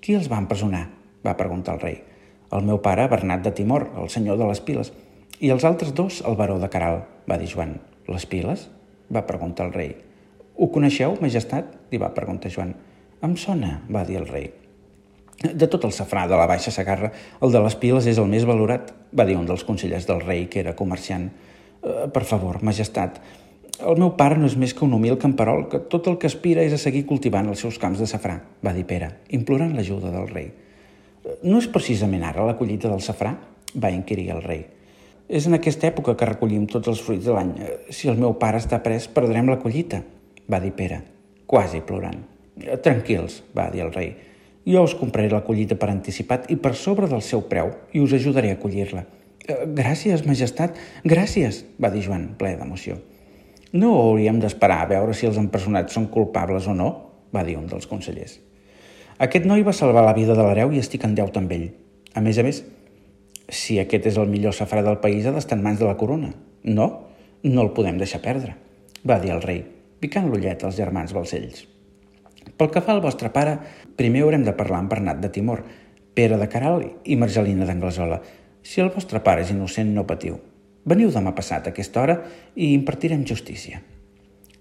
Qui 0.00 0.18
els 0.18 0.30
va 0.30 0.42
empresonar? 0.42 0.86
va 1.26 1.34
preguntar 1.34 1.74
el 1.74 1.82
rei 1.82 1.96
el 2.52 2.62
meu 2.62 2.78
pare, 2.82 3.08
Bernat 3.10 3.42
de 3.42 3.52
Timor, 3.52 3.88
el 3.98 4.08
senyor 4.12 4.38
de 4.38 4.46
les 4.48 4.60
piles, 4.62 4.92
i 5.42 5.50
els 5.50 5.64
altres 5.66 5.92
dos, 5.94 6.22
el 6.26 6.36
baró 6.38 6.58
de 6.62 6.70
Caral, 6.70 7.02
va 7.28 7.38
dir 7.38 7.50
Joan. 7.52 7.78
Les 8.08 8.26
piles? 8.26 8.68
va 9.12 9.26
preguntar 9.26 9.66
el 9.66 9.72
rei. 9.74 9.92
Ho 10.56 10.70
coneixeu, 10.74 11.16
majestat? 11.20 11.74
li 11.90 11.98
va 11.98 12.14
preguntar 12.14 12.50
Joan. 12.50 12.74
Em 13.24 13.36
sona, 13.40 13.80
va 13.88 14.04
dir 14.04 14.18
el 14.20 14.28
rei. 14.28 14.50
De 15.36 15.68
tot 15.68 15.84
el 15.84 15.92
safrà 15.92 16.26
de 16.28 16.36
la 16.36 16.46
Baixa 16.48 16.72
Sagarra, 16.72 17.10
el 17.44 17.52
de 17.52 17.60
les 17.64 17.76
piles 17.80 18.06
és 18.08 18.20
el 18.20 18.28
més 18.28 18.44
valorat, 18.48 18.92
va 19.16 19.24
dir 19.28 19.36
un 19.36 19.48
dels 19.48 19.64
consellers 19.64 20.06
del 20.08 20.20
rei, 20.24 20.46
que 20.52 20.60
era 20.60 20.76
comerciant. 20.76 21.28
Eh, 21.30 22.06
per 22.12 22.24
favor, 22.24 22.62
majestat, 22.64 23.20
el 23.76 23.98
meu 24.00 24.14
pare 24.16 24.38
no 24.40 24.48
és 24.48 24.56
més 24.56 24.72
que 24.72 24.84
un 24.86 24.94
humil 24.96 25.18
camperol 25.20 25.66
que 25.68 25.82
tot 25.92 26.06
el 26.08 26.16
que 26.20 26.30
aspira 26.30 26.64
és 26.64 26.72
a 26.72 26.80
seguir 26.80 27.04
cultivant 27.08 27.48
els 27.52 27.60
seus 27.60 27.76
camps 27.80 28.00
de 28.00 28.08
safrà, 28.08 28.38
va 28.64 28.72
dir 28.72 28.86
Pere, 28.88 29.10
implorant 29.36 29.74
l'ajuda 29.76 30.12
del 30.14 30.30
rei. 30.32 30.48
No 31.44 31.60
és 31.60 31.68
precisament 31.68 32.24
ara 32.24 32.46
la 32.46 32.56
collita 32.56 32.88
del 32.92 33.04
safrà? 33.04 33.34
va 33.76 33.90
inquirir 33.92 34.30
el 34.32 34.40
rei. 34.42 34.62
És 35.28 35.48
en 35.48 35.56
aquesta 35.56 35.88
època 35.90 36.14
que 36.16 36.28
recollim 36.28 36.68
tots 36.70 36.88
els 36.88 37.02
fruits 37.02 37.26
de 37.26 37.34
l'any. 37.34 37.50
Si 37.90 38.08
el 38.08 38.16
meu 38.16 38.36
pare 38.40 38.62
està 38.62 38.78
pres, 38.80 39.08
perdrem 39.12 39.50
la 39.50 39.58
collita, 39.60 40.00
va 40.48 40.62
dir 40.62 40.72
Pere, 40.78 41.02
quasi 41.50 41.82
plorant. 41.84 42.35
Tranquils, 42.56 43.42
va 43.56 43.68
dir 43.72 43.84
el 43.84 43.92
rei. 43.92 44.14
Jo 44.66 44.82
us 44.82 44.96
compraré 44.98 45.28
la 45.30 45.44
collita 45.46 45.76
per 45.78 45.90
anticipat 45.92 46.48
i 46.50 46.56
per 46.58 46.74
sobre 46.74 47.06
del 47.10 47.22
seu 47.22 47.44
preu 47.50 47.70
i 47.94 48.00
us 48.02 48.14
ajudaré 48.16 48.50
a 48.54 48.58
collir-la. 48.58 49.04
Gràcies, 49.46 50.24
majestat, 50.26 50.78
gràcies, 51.06 51.62
va 51.78 51.92
dir 51.92 52.02
Joan, 52.08 52.32
ple 52.38 52.56
d'emoció. 52.58 52.96
No 53.76 53.92
hauríem 54.00 54.40
d'esperar 54.42 54.80
a 54.82 54.88
veure 54.90 55.14
si 55.14 55.28
els 55.28 55.38
empresonats 55.38 55.94
són 55.94 56.08
culpables 56.10 56.66
o 56.66 56.74
no, 56.74 56.88
va 57.34 57.44
dir 57.46 57.54
un 57.60 57.68
dels 57.70 57.86
consellers. 57.86 58.40
Aquest 59.22 59.46
noi 59.46 59.62
va 59.66 59.76
salvar 59.76 60.02
la 60.04 60.16
vida 60.16 60.34
de 60.34 60.42
l'hereu 60.42 60.74
i 60.74 60.82
estic 60.82 61.06
en 61.06 61.14
deute 61.14 61.38
amb 61.38 61.52
ell. 61.54 61.68
A 62.16 62.24
més 62.24 62.40
a 62.40 62.44
més, 62.46 62.64
si 63.48 63.78
aquest 63.78 64.10
és 64.10 64.18
el 64.18 64.32
millor 64.32 64.56
safrà 64.56 64.82
del 64.82 64.98
país, 65.04 65.26
ha 65.26 65.36
d'estar 65.36 65.60
en 65.60 65.64
mans 65.68 65.78
de 65.78 65.86
la 65.86 65.96
corona. 66.00 66.32
No, 66.64 66.90
no 67.44 67.62
el 67.62 67.72
podem 67.76 68.02
deixar 68.02 68.24
perdre, 68.24 68.56
va 69.06 69.20
dir 69.22 69.30
el 69.36 69.46
rei, 69.46 69.62
picant 70.02 70.26
l'ullet 70.26 70.66
als 70.66 70.80
germans 70.80 71.14
balcells. 71.14 71.75
Pel 72.54 72.70
que 72.70 72.82
fa 72.84 72.94
al 72.94 73.02
vostre 73.02 73.32
pare, 73.34 73.56
primer 73.98 74.22
haurem 74.22 74.44
de 74.46 74.54
parlar 74.56 74.78
amb 74.82 74.92
Bernat 74.92 75.18
de 75.22 75.32
Timor, 75.34 75.64
Pere 76.16 76.38
de 76.40 76.46
Caral 76.48 76.84
i 77.04 77.16
Margelina 77.20 77.66
d'Anglesola. 77.68 78.22
Si 78.62 78.80
el 78.80 78.92
vostre 78.94 79.20
pare 79.20 79.42
és 79.44 79.50
innocent, 79.52 79.90
no 79.92 80.06
patiu. 80.08 80.38
Veniu 80.86 81.10
demà 81.12 81.34
passat 81.34 81.66
a 81.66 81.74
aquesta 81.74 82.00
hora 82.02 82.14
i 82.54 82.70
impartirem 82.72 83.26
justícia. 83.26 83.82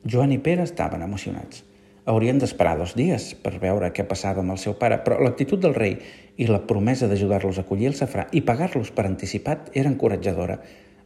Joan 0.03 0.33
i 0.33 0.41
Pere 0.41 0.65
estaven 0.65 1.05
emocionats. 1.05 1.61
Haurien 2.05 2.37
d'esperar 2.41 2.75
dos 2.77 2.93
dies 2.97 3.31
per 3.41 3.55
veure 3.61 3.91
què 3.93 4.03
passava 4.05 4.43
amb 4.43 4.53
el 4.53 4.59
seu 4.61 4.75
pare, 4.81 4.99
però 5.05 5.17
l'actitud 5.21 5.61
del 5.61 5.73
rei 5.77 5.95
i 6.37 6.49
la 6.49 6.59
promesa 6.69 7.07
d'ajudar-los 7.09 7.61
a 7.61 7.65
collir 7.69 7.87
el 7.89 7.97
safrà 7.97 8.27
i 8.33 8.43
pagar-los 8.45 8.91
per 8.93 9.07
anticipat 9.07 9.71
era 9.73 9.89
encoratjadora. 9.89 10.59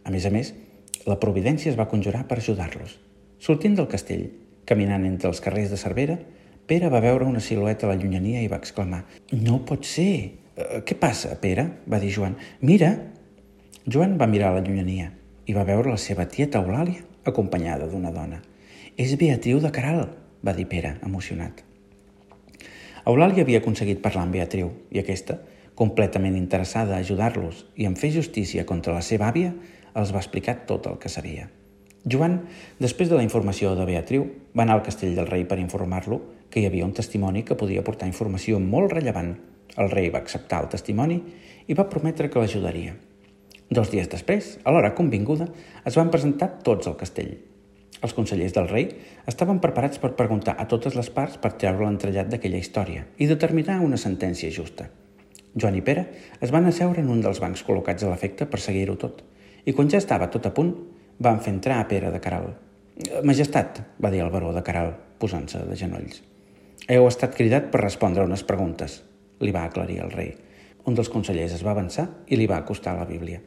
A 0.03 0.11
més 0.11 0.25
a 0.25 0.33
més, 0.33 0.51
la 1.07 1.19
providència 1.19 1.71
es 1.71 1.77
va 1.79 1.87
conjurar 1.87 2.25
per 2.27 2.39
ajudar-los. 2.41 2.97
Sortint 3.39 3.77
del 3.77 3.87
castell, 3.87 4.25
caminant 4.67 5.05
entre 5.07 5.31
els 5.31 5.39
carrers 5.43 5.71
de 5.71 5.79
Cervera, 5.79 6.17
Pere 6.69 6.89
va 6.93 6.99
veure 7.01 7.25
una 7.25 7.39
silueta 7.41 7.87
a 7.87 7.89
la 7.89 7.97
llunyania 7.97 8.43
i 8.45 8.49
va 8.49 8.59
exclamar 8.61 8.99
«No 9.33 9.63
pot 9.65 9.87
ser! 9.89 10.11
Eh, 10.53 10.81
què 10.85 10.93
passa, 11.01 11.31
Pere?» 11.41 11.65
va 11.89 11.97
dir 11.97 12.11
Joan. 12.13 12.35
«Mira!» 12.61 12.91
Joan 13.89 14.19
va 14.19 14.27
mirar 14.29 14.51
a 14.51 14.59
la 14.59 14.61
llunyania 14.61 15.09
i 15.49 15.55
va 15.57 15.65
veure 15.65 15.89
la 15.89 15.97
seva 15.97 16.27
tieta 16.29 16.61
Eulàlia 16.61 17.01
acompanyada 17.25 17.89
d'una 17.89 18.13
dona. 18.13 18.37
«És 18.93 19.17
Beatriu 19.17 19.57
de 19.63 19.73
Caral!» 19.73 20.05
va 20.45 20.53
dir 20.53 20.67
Pere, 20.69 20.93
emocionat. 21.09 21.65
Eulàlia 23.09 23.47
havia 23.47 23.63
aconseguit 23.63 24.05
parlar 24.05 24.27
amb 24.27 24.37
Beatriu 24.37 24.69
i 24.93 25.01
aquesta, 25.01 25.39
completament 25.73 26.37
interessada 26.37 26.99
a 26.99 27.01
ajudar-los 27.01 27.65
i 27.81 27.89
en 27.89 27.97
fer 27.97 28.13
justícia 28.13 28.67
contra 28.69 28.93
la 28.93 29.01
seva 29.01 29.31
àvia, 29.33 29.55
els 29.97 30.13
va 30.13 30.21
explicar 30.21 30.59
tot 30.69 30.85
el 30.85 31.01
que 31.01 31.09
sabia. 31.09 31.49
Joan, 32.05 32.43
després 32.77 33.09
de 33.09 33.17
la 33.17 33.25
informació 33.25 33.73
de 33.75 33.89
Beatriu, 33.89 34.29
va 34.53 34.67
anar 34.67 34.77
al 34.77 34.85
castell 34.85 35.17
del 35.17 35.27
rei 35.27 35.49
per 35.49 35.57
informar-lo 35.57 36.21
que 36.49 36.61
hi 36.61 36.67
havia 36.69 36.87
un 36.87 36.95
testimoni 36.97 37.43
que 37.45 37.57
podia 37.57 37.83
portar 37.85 38.09
informació 38.09 38.59
molt 38.63 38.93
rellevant. 38.95 39.35
El 39.77 39.91
rei 39.93 40.09
va 40.13 40.21
acceptar 40.23 40.63
el 40.63 40.71
testimoni 40.73 41.19
i 41.67 41.77
va 41.77 41.89
prometre 41.89 42.29
que 42.29 42.41
l'ajudaria. 42.41 42.95
Dos 43.69 43.91
dies 43.93 44.09
després, 44.09 44.55
a 44.65 44.73
l'hora 44.73 44.95
convinguda, 44.97 45.45
es 45.85 45.97
van 45.99 46.09
presentar 46.09 46.55
tots 46.65 46.89
al 46.89 46.97
castell. 46.97 47.35
Els 48.01 48.15
consellers 48.15 48.55
del 48.55 48.69
rei 48.69 48.87
estaven 49.27 49.59
preparats 49.59 49.99
per 50.01 50.15
preguntar 50.17 50.55
a 50.57 50.65
totes 50.71 50.95
les 50.95 51.09
parts 51.13 51.37
per 51.41 51.51
treure 51.57 51.83
l'entrellat 51.83 52.31
d'aquella 52.31 52.61
història 52.61 53.05
i 53.17 53.27
determinar 53.29 53.81
una 53.85 53.99
sentència 53.99 54.51
justa. 54.55 54.87
Joan 55.53 55.77
i 55.77 55.83
Pere 55.85 56.05
es 56.39 56.53
van 56.55 56.69
asseure 56.69 57.03
en 57.03 57.11
un 57.11 57.21
dels 57.25 57.41
bancs 57.43 57.65
col·locats 57.67 58.05
a 58.05 58.13
l'efecte 58.13 58.47
per 58.49 58.61
seguir-ho 58.63 58.95
tot, 59.01 59.21
i 59.65 59.75
quan 59.75 59.91
ja 59.91 59.99
estava 59.99 60.29
tot 60.31 60.47
a 60.47 60.53
punt, 60.55 60.73
van 61.19 61.43
fer 61.43 61.53
entrar 61.57 61.81
a 61.81 61.87
Pere 61.89 62.13
de 62.13 62.23
Caral. 62.23 62.53
Majestat, 63.23 63.83
va 63.99 64.13
dir 64.13 64.23
el 64.23 64.33
baró 64.33 64.53
de 64.55 64.63
Caral, 64.63 64.95
posant-se 65.19 65.65
de 65.67 65.77
genolls. 65.77 66.28
Heu 66.89 67.05
estat 67.05 67.35
cridat 67.37 67.69
per 67.69 67.83
respondre 67.83 68.25
unes 68.25 68.43
preguntes, 68.43 69.03
li 69.39 69.53
va 69.53 69.67
aclarir 69.69 69.99
el 70.01 70.11
rei. 70.15 70.33
Un 70.89 70.97
dels 70.97 71.11
consellers 71.13 71.53
es 71.53 71.63
va 71.65 71.75
avançar 71.75 72.07
i 72.27 72.39
li 72.39 72.49
va 72.49 72.57
acostar 72.63 72.95
la 72.97 73.05
Bíblia. 73.05 73.43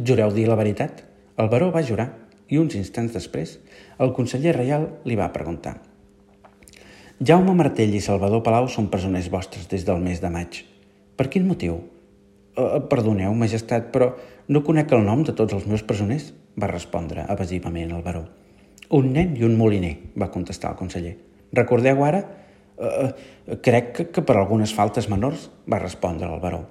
Jureu 0.00 0.32
dir 0.32 0.48
la 0.48 0.56
veritat? 0.56 1.04
El 1.36 1.52
baró 1.52 1.70
va 1.74 1.84
jurar 1.84 2.08
i 2.48 2.58
uns 2.58 2.74
instants 2.78 3.12
després 3.14 3.58
el 4.00 4.16
conseller 4.16 4.56
reial 4.56 4.88
li 5.04 5.16
va 5.18 5.32
preguntar 5.34 5.76
Jaume 7.20 7.52
Martell 7.52 7.92
i 7.92 7.98
Salvador 8.00 8.40
Palau 8.40 8.64
són 8.72 8.86
presoners 8.88 9.26
vostres 9.28 9.66
des 9.68 9.82
del 9.84 9.98
mes 10.00 10.22
de 10.22 10.28
maig. 10.32 10.62
Per 11.20 11.26
quin 11.28 11.44
motiu? 11.44 11.74
Uh, 12.56 12.78
perdoneu, 12.88 13.34
majestat, 13.36 13.90
però 13.92 14.14
no 14.48 14.62
conec 14.64 14.94
el 14.96 15.04
nom 15.04 15.20
de 15.28 15.34
tots 15.36 15.52
els 15.52 15.66
meus 15.68 15.84
presoners, 15.84 16.30
va 16.56 16.70
respondre 16.70 17.26
evasivament 17.28 17.92
el 17.92 18.00
baró. 18.06 18.22
Un 18.96 19.12
nen 19.12 19.36
i 19.36 19.44
un 19.44 19.58
moliner, 19.60 19.92
va 20.16 20.30
contestar 20.32 20.72
el 20.72 20.78
conseller. 20.80 21.12
Recordeu 21.52 22.00
ara? 22.08 22.22
Uh, 22.80 23.10
crec 23.60 23.92
que, 23.96 24.06
que 24.08 24.22
per 24.24 24.38
algunes 24.40 24.72
faltes 24.72 25.10
menors, 25.12 25.50
va 25.68 25.82
respondre 25.82 26.30
el 26.30 26.40
baró. 26.40 26.62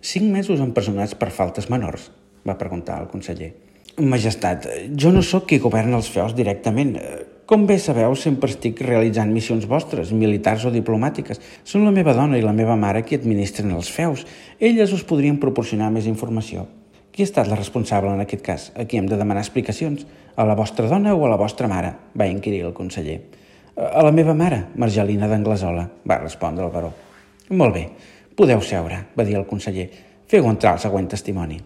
Cinc 0.00 0.32
mesos 0.32 0.62
empresonats 0.64 1.14
per 1.18 1.28
faltes 1.30 1.68
menors? 1.70 2.08
va 2.42 2.56
preguntar 2.58 2.96
el 2.98 3.06
conseller. 3.06 3.52
Majestat, 4.00 4.64
jo 4.98 5.12
no 5.12 5.20
sóc 5.22 5.44
qui 5.50 5.60
governa 5.62 5.98
els 6.00 6.08
feus 6.10 6.32
directament. 6.34 6.96
Com 7.46 7.66
bé 7.68 7.76
sabeu, 7.78 8.14
sempre 8.16 8.48
estic 8.50 8.80
realitzant 8.80 9.30
missions 9.30 9.66
vostres, 9.68 10.10
militars 10.16 10.64
o 10.64 10.72
diplomàtiques. 10.72 11.42
Són 11.68 11.84
la 11.84 11.92
meva 11.94 12.14
dona 12.16 12.40
i 12.40 12.42
la 12.42 12.54
meva 12.56 12.74
mare 12.80 13.04
qui 13.04 13.18
administren 13.18 13.74
els 13.76 13.90
feus. 13.92 14.24
Elles 14.58 14.94
us 14.96 15.04
podrien 15.04 15.36
proporcionar 15.42 15.92
més 15.92 16.08
informació. 16.08 16.64
Qui 17.12 17.22
ha 17.22 17.28
estat 17.28 17.50
la 17.52 17.60
responsable 17.60 18.10
en 18.16 18.24
aquest 18.24 18.42
cas? 18.46 18.70
A 18.72 18.88
qui 18.88 18.96
hem 18.96 19.10
de 19.10 19.20
demanar 19.20 19.44
explicacions? 19.44 20.06
A 20.34 20.48
la 20.48 20.56
vostra 20.56 20.88
dona 20.88 21.12
o 21.12 21.26
a 21.26 21.30
la 21.30 21.36
vostra 21.36 21.68
mare? 21.68 21.92
va 22.16 22.30
inquirir 22.32 22.64
el 22.64 22.72
conseller. 22.72 23.20
A 23.72 24.02
la 24.04 24.12
meva 24.12 24.34
mare, 24.36 24.66
Margelina 24.76 25.24
d'Anglesola, 25.30 25.86
va 26.04 26.18
respondre 26.20 26.66
el 26.66 26.72
baró. 26.74 26.90
Molt 27.56 27.72
bé, 27.72 27.86
podeu 28.36 28.60
seure, 28.60 28.98
va 29.16 29.24
dir 29.24 29.38
el 29.38 29.46
conseller. 29.48 29.86
Feu 30.28 30.44
entrar 30.50 30.74
el 30.76 30.82
següent 30.82 31.08
testimoni. 31.08 31.56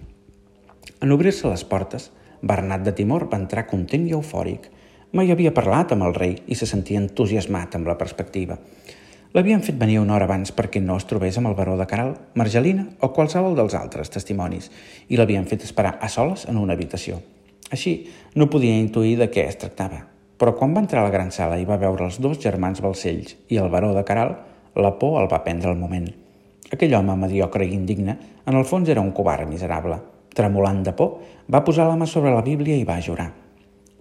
En 1.02 1.10
obrir-se 1.10 1.50
les 1.50 1.64
portes, 1.66 2.12
Bernat 2.46 2.84
de 2.86 2.94
Timor 2.94 3.26
va 3.32 3.40
entrar 3.42 3.66
content 3.66 4.06
i 4.06 4.14
eufòric. 4.14 4.70
Mai 5.18 5.34
havia 5.34 5.54
parlat 5.54 5.96
amb 5.96 6.06
el 6.06 6.14
rei 6.14 6.38
i 6.46 6.54
se 6.54 6.70
sentia 6.70 7.02
entusiasmat 7.02 7.74
amb 7.74 7.90
la 7.90 7.98
perspectiva. 7.98 8.60
L'havien 9.34 9.66
fet 9.66 9.74
venir 9.74 9.98
una 9.98 10.14
hora 10.14 10.30
abans 10.30 10.54
perquè 10.54 10.78
no 10.80 10.94
es 11.00 11.10
trobés 11.10 11.36
amb 11.40 11.50
el 11.50 11.58
baró 11.58 11.74
de 11.76 11.90
Caral, 11.90 12.14
Margelina 12.38 12.86
o 13.02 13.10
qualsevol 13.16 13.58
dels 13.58 13.74
altres 13.74 14.14
testimonis 14.14 14.70
i 15.08 15.18
l'havien 15.18 15.50
fet 15.50 15.66
esperar 15.66 15.98
a 16.00 16.08
soles 16.08 16.46
en 16.46 16.62
una 16.62 16.78
habitació. 16.78 17.18
Així, 17.74 18.04
no 18.38 18.46
podia 18.46 18.78
intuir 18.78 19.18
de 19.18 19.26
què 19.26 19.50
es 19.50 19.58
tractava. 19.58 20.06
Però 20.36 20.52
quan 20.56 20.74
va 20.76 20.82
entrar 20.84 21.00
a 21.02 21.08
la 21.08 21.14
gran 21.14 21.30
sala 21.32 21.56
i 21.56 21.64
va 21.64 21.78
veure 21.80 22.04
els 22.04 22.18
dos 22.20 22.38
germans 22.42 22.82
Balcells 22.84 23.36
i 23.48 23.60
el 23.60 23.70
baró 23.72 23.94
de 23.96 24.04
Caral, 24.04 24.34
la 24.76 24.92
por 25.00 25.20
el 25.22 25.30
va 25.32 25.42
prendre 25.44 25.70
al 25.70 25.80
moment. 25.80 26.08
Aquell 26.72 26.94
home 26.98 27.14
mediocre 27.16 27.64
i 27.64 27.72
indigne, 27.72 28.16
en 28.44 28.58
el 28.58 28.66
fons 28.68 28.88
era 28.92 29.00
un 29.00 29.12
covard 29.16 29.48
miserable. 29.48 29.96
Tremolant 30.36 30.82
de 30.84 30.92
por, 30.92 31.20
va 31.48 31.62
posar 31.64 31.86
la 31.88 31.96
mà 31.96 32.08
sobre 32.10 32.34
la 32.34 32.44
Bíblia 32.44 32.76
i 32.76 32.84
va 32.84 32.98
jurar. 33.00 33.30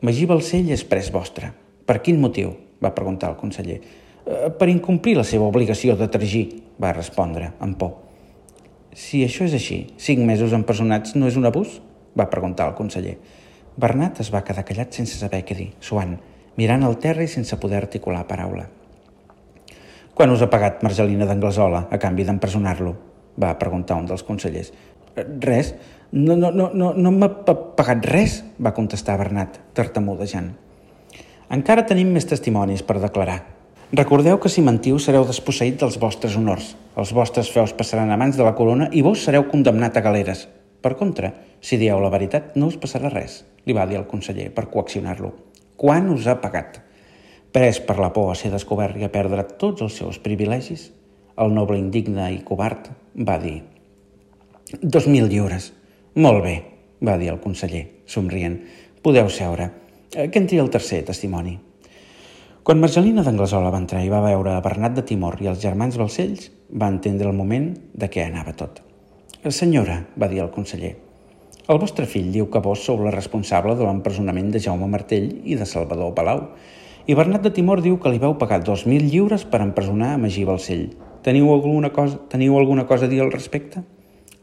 Magí 0.03 0.25
Balcell 0.27 0.73
és 0.75 0.83
pres 0.83 1.11
vostre. 1.13 1.53
Per 1.85 2.01
quin 2.03 2.19
motiu? 2.19 2.51
va 2.83 2.91
preguntar 2.93 3.29
el 3.31 3.37
conseller. 3.39 3.77
Eh, 3.79 4.49
per 4.59 4.67
incomplir 4.67 5.15
la 5.15 5.23
seva 5.23 5.47
obligació 5.47 5.95
de 5.95 6.09
tragir, 6.11 6.43
va 6.81 6.91
respondre, 6.91 7.53
amb 7.63 7.77
por. 7.79 7.93
Si 8.91 9.23
això 9.23 9.47
és 9.47 9.55
així, 9.55 9.77
cinc 9.95 10.25
mesos 10.27 10.53
empresonats 10.53 11.15
no 11.15 11.29
és 11.31 11.39
un 11.39 11.47
abús? 11.47 11.79
va 12.15 12.29
preguntar 12.31 12.67
el 12.69 12.75
conseller. 12.75 13.17
Bernat 13.75 14.21
es 14.23 14.31
va 14.31 14.43
quedar 14.47 14.63
callat 14.67 14.95
sense 14.95 15.17
saber 15.19 15.41
què 15.43 15.55
dir, 15.57 15.69
suant, 15.83 16.15
mirant 16.55 16.85
al 16.87 16.95
terra 17.03 17.25
i 17.25 17.31
sense 17.31 17.57
poder 17.59 17.81
articular 17.81 18.23
paraula. 18.29 18.69
Quan 20.15 20.31
us 20.31 20.43
ha 20.45 20.47
pagat 20.51 20.83
Margelina 20.85 21.27
d'Anglesola 21.27 21.87
a 21.91 21.99
canvi 21.99 22.23
d'empresonar-lo? 22.23 22.95
va 23.35 23.57
preguntar 23.59 23.97
un 23.99 24.05
dels 24.07 24.23
consellers. 24.23 24.69
Res, 25.43 25.73
no, 26.15 26.37
no, 26.39 26.53
no, 26.55 26.69
no, 26.71 26.93
no 26.95 27.11
m'ha 27.11 27.27
pagat 27.75 28.07
res, 28.07 28.37
va 28.63 28.71
contestar 28.77 29.17
Bernat, 29.19 29.59
tartamudejant. 29.75 30.53
Encara 31.51 31.83
tenim 31.83 32.15
més 32.15 32.31
testimonis 32.31 32.83
per 32.87 33.01
declarar, 33.03 33.41
Recordeu 33.95 34.39
que 34.41 34.49
si 34.49 34.63
mentiu 34.65 34.97
sereu 34.99 35.27
desposseït 35.27 35.77
dels 35.79 35.99
vostres 36.01 36.33
honors. 36.35 36.71
Els 36.97 37.11
vostres 37.13 37.51
feus 37.53 37.71
passaran 37.77 38.09
a 38.11 38.17
mans 38.17 38.35
de 38.35 38.43
la 38.43 38.55
corona 38.57 38.89
i 38.91 39.03
vos 39.05 39.21
sereu 39.21 39.45
condemnat 39.51 39.95
a 39.95 40.01
galeres. 40.01 40.47
Per 40.85 40.93
contra, 40.99 41.31
si 41.65 41.79
dieu 41.81 41.97
la 41.97 42.11
veritat, 42.13 42.51
no 42.61 42.67
us 42.69 42.75
passarà 42.77 43.09
res, 43.09 43.39
li 43.65 43.73
va 43.73 43.87
dir 43.89 43.97
el 43.97 44.05
conseller 44.05 44.51
per 44.53 44.67
coaccionar-lo. 44.69 45.31
Quan 45.81 46.11
us 46.13 46.27
ha 46.29 46.37
pagat? 46.43 46.77
Pres 47.55 47.79
per 47.87 47.95
la 47.97 48.11
por 48.13 48.29
a 48.29 48.35
ser 48.37 48.51
descobert 48.53 48.99
i 49.01 49.07
a 49.07 49.09
perdre 49.09 49.47
tots 49.57 49.81
els 49.81 49.97
seus 49.97 50.21
privilegis, 50.21 50.91
el 51.41 51.57
noble 51.57 51.79
indigne 51.81 52.29
i 52.35 52.43
covard 52.45 52.91
va 53.17 53.39
dir 53.41 53.63
«Dos 54.77 55.09
mil 55.09 55.25
lliures». 55.31 55.71
«Molt 56.21 56.45
bé», 56.45 56.55
va 57.01 57.17
dir 57.17 57.33
el 57.33 57.41
conseller, 57.41 57.87
somrient. 58.05 58.61
«Podeu 59.01 59.33
seure. 59.33 59.71
Que 60.13 60.37
entri 60.37 60.61
el 60.61 60.69
tercer 60.69 61.01
testimoni». 61.09 61.57
Quan 62.65 62.81
Margelina 62.81 63.25
d'Anglesola 63.25 63.73
va 63.73 63.81
entrar 63.81 64.05
i 64.05 64.13
va 64.13 64.21
veure 64.21 64.53
a 64.53 64.61
Bernat 64.61 64.93
de 64.93 65.09
Timor 65.09 65.41
i 65.41 65.49
els 65.49 65.65
germans 65.65 65.97
Balcells, 65.97 66.51
va 66.69 66.93
entendre 66.93 67.33
el 67.33 67.37
moment 67.37 67.71
de 67.93 68.09
què 68.09 68.29
anava 68.29 68.53
tot. 68.53 68.84
Senyora, 69.51 70.05
va 70.17 70.29
dir 70.31 70.39
el 70.41 70.53
conseller, 70.53 70.95
el 71.65 71.79
vostre 71.81 72.05
fill 72.05 72.27
diu 72.29 72.45
que 72.53 72.59
vos 72.61 72.83
sou 72.85 72.99
la 73.01 73.11
responsable 73.13 73.73
de 73.73 73.81
l'empresonament 73.87 74.51
de 74.53 74.59
Jaume 74.61 74.85
Martell 74.85 75.31
i 75.49 75.55
de 75.57 75.65
Salvador 75.65 76.11
Palau, 76.13 76.43
i 77.09 77.15
Bernat 77.17 77.41
de 77.41 77.51
Timor 77.55 77.81
diu 77.81 77.95
que 77.97 78.11
li 78.13 78.19
veu 78.21 78.35
pagar 78.37 78.59
2.000 78.61 79.09
lliures 79.09 79.47
per 79.49 79.63
empresonar 79.65 80.11
a 80.13 80.19
Magí 80.21 80.43
Balcell. 80.45 80.91
Teniu 81.25 81.49
alguna 81.49 81.89
cosa, 81.89 82.19
teniu 82.29 82.59
alguna 82.59 82.85
cosa 82.85 83.09
a 83.09 83.09
dir 83.09 83.23
al 83.23 83.33
respecte? 83.33 83.81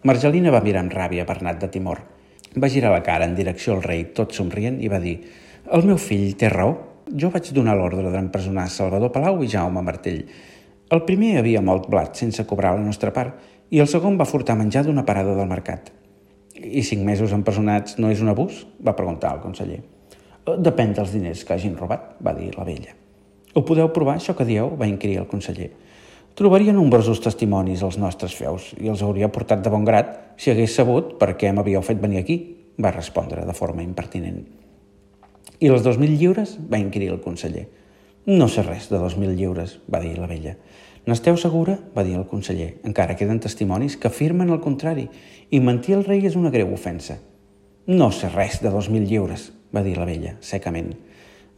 Margelina 0.02 0.50
va 0.50 0.64
mirar 0.66 0.82
amb 0.82 0.96
ràbia 0.98 1.26
Bernat 1.28 1.62
de 1.62 1.70
Timor. 1.70 2.02
Va 2.58 2.70
girar 2.74 2.90
la 2.90 3.04
cara 3.06 3.30
en 3.30 3.38
direcció 3.38 3.76
al 3.76 3.86
rei, 3.86 4.08
tot 4.18 4.34
somrient, 4.34 4.80
i 4.82 4.90
va 4.90 4.98
dir 4.98 5.20
«El 5.70 5.86
meu 5.86 6.02
fill 6.02 6.34
té 6.34 6.50
raó, 6.50 6.74
jo 7.06 7.30
vaig 7.30 7.52
donar 7.54 7.78
l'ordre 7.78 8.10
d'empresonar 8.10 8.66
Salvador 8.66 9.14
Palau 9.14 9.44
i 9.46 9.52
Jaume 9.54 9.86
Martell. 9.86 10.24
El 10.90 11.06
primer 11.06 11.36
havia 11.38 11.62
molt 11.62 11.86
blat 11.86 12.18
sense 12.18 12.42
cobrar 12.50 12.74
la 12.74 12.82
nostra 12.82 13.14
part 13.14 13.51
i 13.72 13.80
el 13.80 13.88
segon 13.88 14.18
va 14.20 14.28
furtar 14.28 14.58
menjar 14.58 14.84
d'una 14.84 15.06
parada 15.08 15.32
del 15.36 15.48
mercat. 15.48 15.88
I 16.52 16.82
cinc 16.84 17.06
mesos 17.08 17.32
empresonats 17.32 17.96
no 17.98 18.10
és 18.12 18.20
un 18.20 18.28
abús? 18.28 18.66
va 18.84 18.96
preguntar 18.98 19.32
el 19.32 19.40
conseller. 19.40 19.80
Eh, 19.80 20.58
depèn 20.60 20.92
dels 20.92 21.14
diners 21.14 21.46
que 21.48 21.56
hagin 21.56 21.78
robat, 21.78 22.18
va 22.20 22.34
dir 22.36 22.50
la 22.58 22.66
vella. 22.68 22.92
Ho 23.54 23.64
podeu 23.64 23.88
provar, 23.92 24.18
això 24.18 24.36
que 24.36 24.44
dieu? 24.44 24.74
va 24.76 24.90
inquirir 24.90 25.22
el 25.22 25.30
conseller. 25.30 25.70
Trobaria 26.36 26.72
nombrosos 26.72 27.20
testimonis 27.20 27.82
als 27.84 27.98
nostres 28.00 28.34
feus 28.36 28.70
i 28.80 28.88
els 28.88 29.02
hauria 29.04 29.32
portat 29.32 29.64
de 29.64 29.72
bon 29.72 29.84
grat 29.84 30.14
si 30.40 30.52
hagués 30.52 30.76
sabut 30.76 31.16
per 31.20 31.34
què 31.36 31.52
m'havíeu 31.52 31.82
fet 31.84 32.00
venir 32.00 32.20
aquí, 32.20 32.38
va 32.80 32.92
respondre 32.92 33.44
de 33.44 33.56
forma 33.56 33.84
impertinent. 33.84 34.44
I 35.60 35.68
dos 35.68 35.98
mil 35.98 36.16
lliures? 36.18 36.58
va 36.68 36.80
inquirir 36.80 37.08
el 37.12 37.20
conseller. 37.20 37.68
No 38.26 38.48
sé 38.48 38.62
res 38.62 38.88
de 38.90 38.98
dos 38.98 39.16
mil 39.16 39.36
lliures, 39.36 39.78
va 39.92 40.00
dir 40.00 40.18
la 40.18 40.26
vella. 40.26 40.56
N'esteu 41.02 41.34
segura? 41.36 41.74
va 41.96 42.04
dir 42.06 42.14
el 42.14 42.28
conseller. 42.30 42.76
Encara 42.86 43.16
queden 43.18 43.40
testimonis 43.42 43.96
que 43.98 44.06
afirmen 44.06 44.52
el 44.54 44.60
contrari 44.62 45.08
i 45.50 45.58
mentir 45.58 45.96
al 45.96 46.04
rei 46.06 46.22
és 46.28 46.36
una 46.38 46.52
greu 46.54 46.70
ofensa. 46.74 47.16
No 47.90 48.12
sé 48.14 48.30
res 48.30 48.60
de 48.62 48.70
dos 48.70 48.86
mil 48.88 49.08
lliures, 49.10 49.48
va 49.74 49.82
dir 49.82 49.96
la 49.98 50.06
vella, 50.06 50.36
secament. 50.38 50.92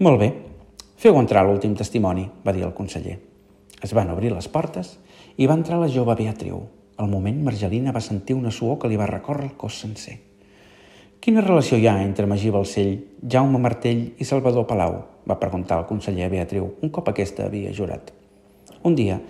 Molt 0.00 0.20
bé, 0.22 0.30
feu 0.96 1.20
entrar 1.20 1.44
l'últim 1.44 1.74
testimoni, 1.76 2.24
va 2.40 2.56
dir 2.56 2.64
el 2.64 2.72
conseller. 2.72 3.18
Es 3.84 3.92
van 3.92 4.08
obrir 4.14 4.32
les 4.32 4.48
portes 4.48 4.96
i 5.36 5.44
va 5.44 5.58
entrar 5.60 5.76
la 5.76 5.92
jove 5.92 6.16
Beatriu. 6.16 6.64
Al 6.96 7.12
moment, 7.12 7.44
Margelina 7.44 7.92
va 7.92 8.00
sentir 8.00 8.38
una 8.38 8.54
suor 8.54 8.78
que 8.80 8.88
li 8.88 8.96
va 8.96 9.10
recórrer 9.10 9.50
el 9.50 9.56
cos 9.60 9.76
sencer. 9.84 10.16
Quina 11.20 11.44
relació 11.44 11.76
hi 11.76 11.86
ha 11.88 11.98
entre 12.00 12.24
Magí 12.26 12.48
Balcell, 12.48 12.96
Jaume 13.20 13.60
Martell 13.60 14.14
i 14.16 14.24
Salvador 14.24 14.64
Palau? 14.66 15.02
va 15.28 15.40
preguntar 15.40 15.82
el 15.82 15.88
conseller 15.88 16.32
Beatriu, 16.32 16.74
un 16.80 16.92
cop 16.92 17.12
aquesta 17.12 17.44
havia 17.44 17.72
jurat. 17.72 18.23
Un 18.84 18.94
dia, 18.94 19.20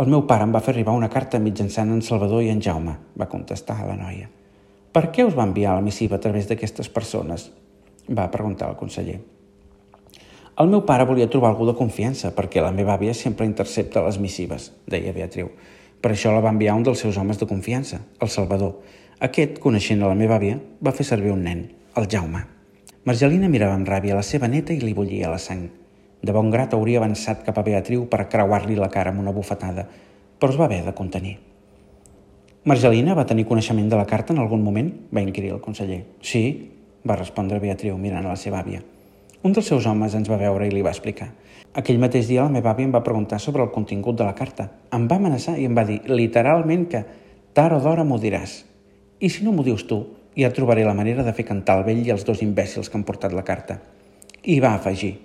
el 0.00 0.08
meu 0.08 0.22
pare 0.28 0.46
em 0.48 0.52
va 0.54 0.62
fer 0.64 0.72
arribar 0.72 0.94
una 0.96 1.10
carta 1.12 1.40
mitjançant 1.42 1.90
en 1.92 2.00
Salvador 2.00 2.42
i 2.42 2.48
en 2.52 2.62
Jaume, 2.64 2.94
va 3.18 3.28
contestar 3.28 3.82
la 3.84 3.96
noia. 3.98 4.30
Per 4.92 5.10
què 5.12 5.26
us 5.28 5.36
va 5.36 5.44
enviar 5.48 5.74
la 5.76 5.84
missiva 5.84 6.16
a 6.16 6.22
través 6.22 6.48
d'aquestes 6.48 6.88
persones? 6.88 7.50
va 8.08 8.30
preguntar 8.30 8.68
el 8.68 8.76
conseller. 8.76 9.20
El 10.60 10.68
meu 10.68 10.82
pare 10.88 11.06
volia 11.08 11.28
trobar 11.30 11.52
algú 11.52 11.68
de 11.68 11.76
confiança 11.78 12.32
perquè 12.36 12.60
la 12.60 12.72
meva 12.72 12.96
àvia 12.96 13.14
sempre 13.16 13.46
intercepta 13.46 14.02
les 14.04 14.18
missives, 14.20 14.70
deia 14.86 15.14
Beatriu. 15.16 15.52
Per 16.02 16.10
això 16.12 16.32
la 16.34 16.42
va 16.44 16.50
enviar 16.52 16.74
un 16.76 16.82
dels 16.82 17.04
seus 17.04 17.16
homes 17.16 17.38
de 17.38 17.46
confiança, 17.46 18.02
el 18.20 18.28
Salvador, 18.28 18.74
aquest, 19.20 19.60
coneixent 19.62 20.02
a 20.02 20.10
la 20.10 20.18
meva 20.18 20.36
àvia, 20.36 20.58
va 20.82 20.92
fer 20.92 21.06
servir 21.06 21.30
un 21.32 21.44
nen, 21.46 21.62
el 21.96 22.08
Jaume. 22.10 22.42
Margelina 23.04 23.48
mirava 23.48 23.78
amb 23.78 23.88
ràbia 23.88 24.18
la 24.18 24.26
seva 24.26 24.50
neta 24.50 24.74
i 24.74 24.80
li 24.82 24.96
bullia 24.98 25.30
la 25.30 25.38
sang. 25.38 25.68
De 26.22 26.32
bon 26.32 26.50
grat 26.54 26.74
hauria 26.74 27.00
avançat 27.00 27.42
cap 27.42 27.56
a 27.58 27.64
Beatriu 27.66 28.04
per 28.10 28.28
creuar-li 28.30 28.76
la 28.78 28.90
cara 28.90 29.10
amb 29.10 29.20
una 29.20 29.34
bufetada, 29.34 29.88
però 30.38 30.52
es 30.52 30.58
va 30.60 30.68
haver 30.68 30.84
de 30.86 30.94
contenir. 30.94 31.38
Margelina 32.64 33.16
va 33.18 33.26
tenir 33.26 33.42
coneixement 33.48 33.88
de 33.90 33.98
la 33.98 34.06
carta 34.06 34.32
en 34.32 34.38
algun 34.38 34.62
moment? 34.62 34.92
va 35.10 35.22
inquirir 35.22 35.50
el 35.50 35.60
conseller. 35.60 36.04
Sí, 36.22 36.42
va 37.02 37.16
respondre 37.18 37.58
Beatriu 37.58 37.96
mirant 37.98 38.22
a 38.22 38.36
la 38.36 38.38
seva 38.38 38.60
àvia. 38.62 38.84
Un 39.42 39.50
dels 39.50 39.66
seus 39.66 39.86
homes 39.90 40.14
ens 40.14 40.30
va 40.30 40.38
veure 40.38 40.68
i 40.68 40.70
li 40.70 40.84
va 40.86 40.92
explicar. 40.94 41.32
Aquell 41.74 41.98
mateix 41.98 42.28
dia 42.28 42.44
la 42.44 42.54
meva 42.54 42.70
àvia 42.70 42.86
em 42.86 42.94
va 42.94 43.02
preguntar 43.02 43.40
sobre 43.42 43.64
el 43.66 43.72
contingut 43.74 44.20
de 44.20 44.22
la 44.28 44.36
carta. 44.38 44.68
Em 44.94 45.08
va 45.10 45.18
amenaçar 45.18 45.56
i 45.58 45.66
em 45.66 45.74
va 45.74 45.82
dir 45.88 45.98
literalment 46.06 46.86
que 46.92 47.02
tard 47.52 47.80
o 47.80 47.82
d'hora 47.82 48.04
m'ho 48.06 48.20
diràs. 48.22 48.60
I 49.18 49.28
si 49.28 49.42
no 49.42 49.50
m'ho 49.50 49.66
dius 49.66 49.82
tu, 49.90 49.98
ja 50.38 50.52
trobaré 50.54 50.84
la 50.86 50.94
manera 50.94 51.26
de 51.26 51.34
fer 51.34 51.48
cantar 51.48 51.80
el 51.80 51.86
vell 51.90 52.06
i 52.06 52.14
els 52.14 52.22
dos 52.28 52.46
imbècils 52.46 52.88
que 52.88 52.98
han 53.00 53.06
portat 53.08 53.34
la 53.34 53.42
carta. 53.42 53.80
I 54.46 54.60
va 54.62 54.76
afegir, 54.76 55.16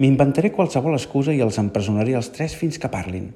m'inventaré 0.00 0.50
qualsevol 0.56 0.96
excusa 0.96 1.34
i 1.36 1.42
els 1.44 1.58
empresonaré 1.60 2.16
els 2.18 2.30
tres 2.34 2.56
fins 2.56 2.80
que 2.80 2.90
parlin. 2.92 3.30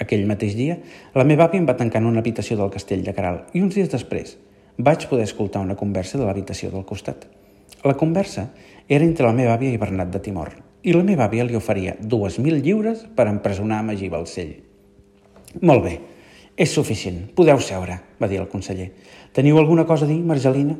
Aquell 0.00 0.26
mateix 0.28 0.56
dia, 0.56 0.78
la 1.16 1.24
meva 1.28 1.46
àvia 1.48 1.60
em 1.60 1.68
va 1.68 1.76
tancar 1.76 2.00
en 2.02 2.08
una 2.10 2.20
habitació 2.20 2.56
del 2.60 2.72
castell 2.72 3.04
de 3.04 3.14
Caral 3.16 3.42
i 3.52 3.64
uns 3.64 3.76
dies 3.76 3.90
després 3.92 4.36
vaig 4.78 5.08
poder 5.08 5.24
escoltar 5.28 5.64
una 5.64 5.76
conversa 5.76 6.18
de 6.18 6.28
l'habitació 6.28 6.70
del 6.72 6.86
costat. 6.88 7.26
La 7.84 7.96
conversa 7.98 8.50
era 8.88 9.04
entre 9.04 9.26
la 9.26 9.34
meva 9.36 9.56
àvia 9.56 9.72
i 9.72 9.80
Bernat 9.80 10.12
de 10.12 10.20
Timor 10.22 10.54
i 10.82 10.94
la 10.94 11.04
meva 11.06 11.28
àvia 11.28 11.44
li 11.48 11.56
oferia 11.56 11.96
2.000 12.00 12.62
lliures 12.64 13.04
per 13.16 13.28
empresonar 13.30 13.82
Magí 13.86 14.08
Balcell. 14.12 14.56
Molt 15.60 15.84
bé, 15.84 15.98
És 16.56 16.72
suficient, 16.76 17.30
podeu 17.34 17.60
seure, 17.64 17.94
va 18.20 18.28
dir 18.28 18.36
el 18.42 18.48
conseller. 18.52 18.90
Teniu 19.32 19.56
alguna 19.58 19.86
cosa 19.88 20.04
a 20.04 20.08
dir, 20.10 20.18
Margelina? 20.20 20.76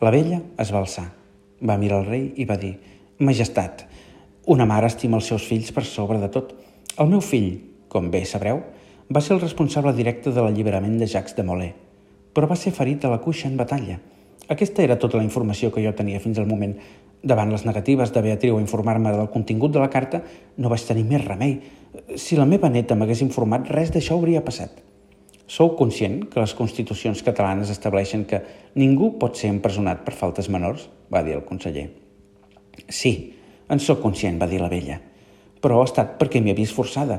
La 0.00 0.12
vella 0.14 0.38
es 0.62 0.70
va 0.70 0.78
alçar. 0.78 1.08
Va 1.58 1.76
mirar 1.76 1.98
el 2.04 2.06
rei 2.06 2.22
i 2.38 2.46
va 2.46 2.56
dir 2.56 2.76
Majestat, 3.18 3.82
una 4.48 4.64
mare 4.64 4.88
estima 4.88 5.18
els 5.18 5.26
seus 5.28 5.44
fills 5.44 5.72
per 5.76 5.84
sobre 5.84 6.18
de 6.22 6.28
tot. 6.32 6.54
El 6.96 7.10
meu 7.10 7.20
fill, 7.20 7.50
com 7.92 8.08
bé 8.10 8.22
sabreu, 8.24 8.62
va 9.12 9.20
ser 9.24 9.34
el 9.36 9.42
responsable 9.42 9.92
directe 9.96 10.32
de 10.32 10.40
l'alliberament 10.40 10.96
de 11.00 11.08
Jacques 11.08 11.36
de 11.36 11.44
Molay, 11.44 11.74
però 12.32 12.48
va 12.48 12.56
ser 12.56 12.72
ferit 12.72 13.04
a 13.04 13.12
la 13.12 13.20
cuixa 13.20 13.48
en 13.48 13.58
batalla. 13.60 13.98
Aquesta 14.48 14.82
era 14.82 14.96
tota 14.96 15.20
la 15.20 15.26
informació 15.26 15.68
que 15.72 15.84
jo 15.84 15.92
tenia 15.92 16.20
fins 16.24 16.40
al 16.40 16.48
moment. 16.48 16.74
Davant 17.20 17.52
les 17.52 17.66
negatives 17.68 18.12
de 18.14 18.24
Beatriu 18.24 18.56
a 18.56 18.64
informar-me 18.64 19.12
del 19.12 19.28
contingut 19.34 19.74
de 19.74 19.82
la 19.84 19.92
carta, 19.92 20.22
no 20.56 20.72
vaig 20.72 20.84
tenir 20.88 21.04
més 21.04 21.24
remei. 21.24 21.58
Si 22.16 22.36
la 22.38 22.48
meva 22.48 22.70
neta 22.72 22.96
m'hagués 22.96 23.20
informat, 23.26 23.68
res 23.68 23.92
d'això 23.92 24.16
hauria 24.16 24.44
passat. 24.44 24.80
Sou 25.48 25.74
conscient 25.76 26.22
que 26.28 26.40
les 26.40 26.52
constitucions 26.56 27.20
catalanes 27.24 27.72
estableixen 27.72 28.24
que 28.28 28.40
ningú 28.76 29.14
pot 29.20 29.36
ser 29.36 29.52
empresonat 29.52 30.04
per 30.04 30.16
faltes 30.16 30.48
menors? 30.48 30.88
va 31.12 31.22
dir 31.24 31.32
el 31.38 31.44
conseller. 31.48 31.88
Sí, 32.88 33.37
en 33.68 33.80
sóc 33.80 34.00
conscient, 34.02 34.38
va 34.40 34.48
dir 34.50 34.60
la 34.62 34.70
vella. 34.72 34.98
Però 35.60 35.80
ha 35.80 35.88
estat 35.88 36.16
perquè 36.20 36.40
m'hi 36.40 36.52
he 36.52 36.58
vist 36.58 36.76
forçada. 36.76 37.18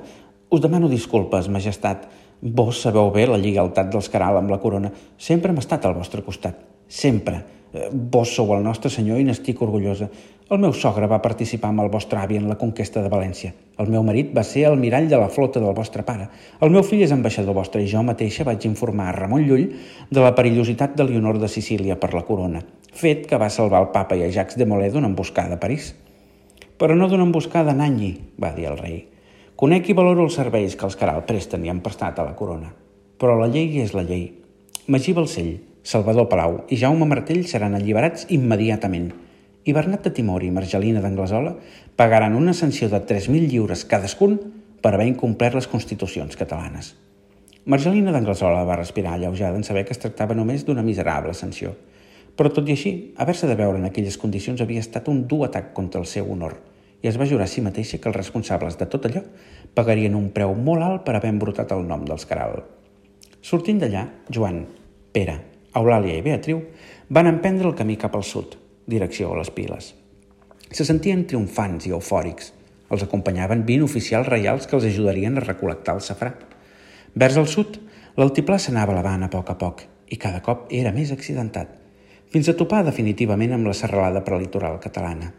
Us 0.50 0.64
demano 0.64 0.90
disculpes, 0.90 1.50
majestat. 1.52 2.08
Vos 2.42 2.82
sabeu 2.82 3.12
bé 3.12 3.28
la 3.28 3.38
lleialtat 3.38 3.92
dels 3.92 4.10
Caral 4.10 4.40
amb 4.40 4.50
la 4.50 4.60
corona. 4.64 4.92
Sempre 5.18 5.52
hem 5.52 5.60
estat 5.62 5.86
al 5.86 5.98
vostre 5.98 6.24
costat. 6.26 6.62
Sempre. 6.88 7.44
Eh, 7.74 7.90
vos 7.94 8.32
sou 8.34 8.50
el 8.56 8.64
nostre 8.66 8.90
senyor 8.90 9.20
i 9.20 9.28
n'estic 9.28 9.62
orgullosa. 9.62 10.08
El 10.50 10.58
meu 10.58 10.72
sogre 10.74 11.06
va 11.06 11.20
participar 11.22 11.70
amb 11.70 11.84
el 11.84 11.92
vostre 11.94 12.18
avi 12.18 12.40
en 12.40 12.48
la 12.50 12.58
conquesta 12.58 13.04
de 13.06 13.12
València. 13.14 13.52
El 13.78 13.92
meu 13.94 14.02
marit 14.02 14.32
va 14.34 14.42
ser 14.42 14.64
el 14.72 14.80
mirall 14.82 15.06
de 15.12 15.20
la 15.22 15.30
flota 15.30 15.62
del 15.62 15.76
vostre 15.78 16.02
pare. 16.08 16.26
El 16.66 16.74
meu 16.74 16.82
fill 16.82 17.04
és 17.06 17.14
ambaixador 17.14 17.54
vostre 17.54 17.84
i 17.84 17.92
jo 17.92 18.02
mateixa 18.02 18.48
vaig 18.48 18.66
informar 18.66 19.12
a 19.12 19.16
Ramon 19.20 19.46
Llull 19.46 19.68
de 20.10 20.26
la 20.26 20.34
perillositat 20.34 20.98
de 20.98 21.06
Leonor 21.06 21.38
de 21.38 21.52
Sicília 21.54 22.00
per 22.02 22.16
la 22.16 22.26
corona, 22.26 22.64
fet 22.90 23.28
que 23.30 23.38
va 23.38 23.54
salvar 23.54 23.84
el 23.86 23.92
papa 23.94 24.18
i 24.18 24.26
a 24.26 24.32
Jacques 24.34 24.58
de 24.58 24.66
Molay 24.66 24.90
d'una 24.90 25.12
emboscada 25.14 25.60
a 25.60 25.62
París. 25.62 25.94
Però 26.80 26.96
no 26.96 27.10
d'una 27.12 27.26
emboscada 27.28 27.74
Nanyi, 27.76 28.14
va 28.40 28.54
dir 28.56 28.70
el 28.70 28.78
rei. 28.80 29.00
Conec 29.60 29.90
i 29.92 29.94
valoro 29.98 30.24
els 30.24 30.38
serveis 30.40 30.78
que 30.80 30.86
els 30.88 30.96
Caral 30.96 31.26
presten 31.28 31.66
i 31.66 31.72
han 31.72 31.82
prestat 31.84 32.22
a 32.22 32.24
la 32.24 32.38
corona. 32.40 32.70
Però 33.20 33.34
la 33.36 33.50
llei 33.52 33.82
és 33.82 33.92
la 33.92 34.06
llei. 34.08 34.30
Magí 34.88 35.12
Balcell, 35.18 35.58
Salvador 35.84 36.30
Palau 36.32 36.62
i 36.72 36.78
Jaume 36.80 37.04
Martell 37.10 37.42
seran 37.52 37.76
alliberats 37.76 38.30
immediatament 38.32 39.10
i 39.68 39.76
Bernat 39.76 40.08
de 40.08 40.14
Timor 40.22 40.46
i 40.48 40.54
Margelina 40.56 41.04
d'Anglesola 41.04 41.52
pagaran 42.00 42.40
una 42.40 42.56
sanció 42.56 42.88
de 42.88 43.04
3.000 43.12 43.52
lliures 43.52 43.84
cadascun 43.84 44.40
per 44.80 44.94
haver 44.94 45.10
incomplert 45.12 45.60
les 45.60 45.68
constitucions 45.68 46.40
catalanes. 46.40 46.94
Margelina 47.68 48.16
d'Anglesola 48.16 48.64
va 48.64 48.80
respirar 48.80 49.18
alleujada 49.18 49.60
en 49.60 49.68
saber 49.68 49.84
que 49.84 49.98
es 49.98 50.00
tractava 50.00 50.32
només 50.32 50.64
d'una 50.64 50.88
miserable 50.88 51.36
sanció. 51.36 51.76
Però 52.40 52.56
tot 52.56 52.72
i 52.72 52.80
així, 52.80 52.98
haver-se 53.20 53.52
de 53.52 53.60
veure 53.60 53.84
en 53.84 53.92
aquelles 53.92 54.16
condicions 54.18 54.64
havia 54.64 54.80
estat 54.80 55.12
un 55.12 55.26
dur 55.28 55.44
atac 55.52 55.74
contra 55.76 56.00
el 56.00 56.08
seu 56.08 56.32
honor 56.32 56.56
i 57.02 57.08
es 57.08 57.18
va 57.20 57.28
jurar 57.30 57.48
a 57.48 57.52
si 57.52 57.64
mateixa 57.64 58.00
que 58.02 58.10
els 58.12 58.18
responsables 58.18 58.78
de 58.80 58.88
tot 58.92 59.08
allò 59.08 59.24
pagarien 59.76 60.18
un 60.18 60.30
preu 60.36 60.54
molt 60.56 60.84
alt 60.84 61.06
per 61.06 61.16
haver 61.16 61.32
embrutat 61.32 61.72
el 61.76 61.86
nom 61.88 62.04
dels 62.08 62.26
Caral. 62.28 62.60
Sortint 63.42 63.80
d'allà, 63.80 64.04
Joan, 64.30 64.66
Pere, 65.16 65.38
Eulàlia 65.80 66.18
i 66.20 66.26
Beatriu 66.26 66.62
van 67.10 67.30
emprendre 67.32 67.70
el 67.70 67.76
camí 67.78 67.96
cap 67.98 68.16
al 68.18 68.26
sud, 68.28 68.58
direcció 68.86 69.32
a 69.32 69.40
les 69.40 69.52
piles. 69.56 69.94
Se 70.72 70.86
sentien 70.86 71.26
triomfants 71.26 71.88
i 71.88 71.94
eufòrics. 71.96 72.54
Els 72.90 73.06
acompanyaven 73.06 73.64
20 73.66 73.86
oficials 73.86 74.28
reials 74.28 74.68
que 74.68 74.76
els 74.78 74.88
ajudarien 74.90 75.38
a 75.38 75.46
recol·lectar 75.46 75.96
el 75.98 76.04
safrà. 76.06 76.34
Vers 77.16 77.38
el 77.38 77.48
sud, 77.48 77.80
l'altiplà 78.18 78.58
s'anava 78.60 78.94
elevant 78.98 79.26
a 79.26 79.32
poc 79.34 79.54
a 79.54 79.58
poc 79.58 79.86
i 80.10 80.18
cada 80.18 80.42
cop 80.46 80.68
era 80.74 80.92
més 80.94 81.14
accidentat, 81.14 81.76
fins 82.34 82.50
a 82.50 82.58
topar 82.58 82.82
definitivament 82.86 83.54
amb 83.56 83.70
la 83.70 83.78
serralada 83.78 84.26
prelitoral 84.26 84.82
catalana. 84.82 85.30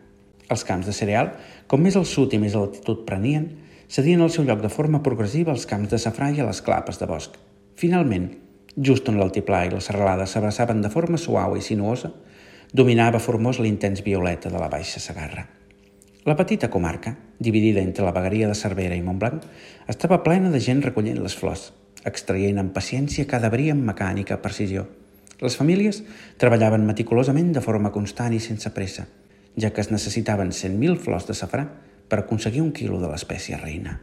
Els 0.51 0.67
camps 0.67 0.91
de 0.91 0.95
cereal, 0.97 1.33
com 1.71 1.83
més 1.83 1.97
al 1.97 2.09
sud 2.11 2.35
i 2.35 2.43
més 2.43 2.59
altitud 2.59 3.07
prenien, 3.07 3.49
cedien 3.89 4.21
el 4.21 4.31
seu 4.35 4.45
lloc 4.45 4.63
de 4.63 4.71
forma 4.71 5.03
progressiva 5.03 5.55
als 5.55 5.67
camps 5.71 5.91
de 5.91 5.99
safrà 6.03 6.31
i 6.35 6.43
a 6.43 6.47
les 6.51 6.63
clapes 6.67 6.99
de 6.99 7.07
bosc. 7.11 7.39
Finalment, 7.79 8.31
Just 8.79 9.09
on 9.11 9.19
l'altiplà 9.19 9.65
i 9.67 9.73
la 9.73 9.83
serralada 9.83 10.27
s'abraçaven 10.31 10.81
de 10.83 10.91
forma 10.93 11.19
suau 11.19 11.57
i 11.59 11.65
sinuosa, 11.65 12.13
dominava 12.73 13.19
formós 13.19 13.59
l'intens 13.59 14.05
violeta 14.07 14.51
de 14.51 14.61
la 14.63 14.69
Baixa 14.71 15.03
Sagarra. 15.03 15.47
La 16.25 16.37
petita 16.37 16.71
comarca, 16.71 17.17
dividida 17.39 17.81
entre 17.81 18.05
la 18.05 18.15
vegueria 18.15 18.47
de 18.47 18.55
Cervera 18.55 18.95
i 18.95 19.03
Montblanc, 19.03 19.43
estava 19.89 20.23
plena 20.23 20.53
de 20.53 20.61
gent 20.63 20.85
recollint 20.85 21.19
les 21.19 21.35
flors, 21.35 21.73
extraient 22.07 22.61
amb 22.61 22.73
paciència 22.77 23.27
cada 23.27 23.51
bri 23.51 23.71
amb 23.73 23.83
mecànica 23.89 24.39
precisió. 24.45 24.87
Les 25.41 25.57
famílies 25.57 26.03
treballaven 26.39 26.85
meticulosament 26.87 27.51
de 27.57 27.65
forma 27.65 27.91
constant 27.91 28.37
i 28.37 28.41
sense 28.45 28.71
pressa, 28.77 29.09
ja 29.57 29.73
que 29.73 29.81
es 29.81 29.91
necessitaven 29.91 30.51
100.000 30.51 30.99
flors 30.99 31.27
de 31.27 31.35
safrà 31.35 31.67
per 32.11 32.21
aconseguir 32.21 32.63
un 32.63 32.73
quilo 32.75 33.01
de 33.01 33.11
l'espècie 33.11 33.59
reina. 33.61 33.99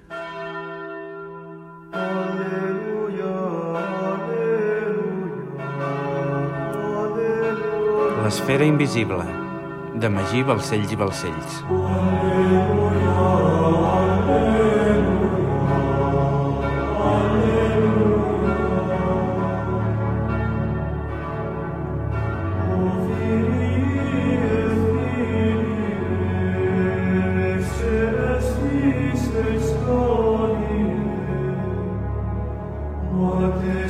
L'esfera 8.27 8.65
invisible, 8.67 9.23
de 9.95 10.09
Magí 10.11 10.43
Balcells 10.43 10.91
i 10.91 10.99
Balcells. 10.99 11.63
Aleluia, 11.71 13.15
aleluia. 13.31 14.56
porque 33.37 33.89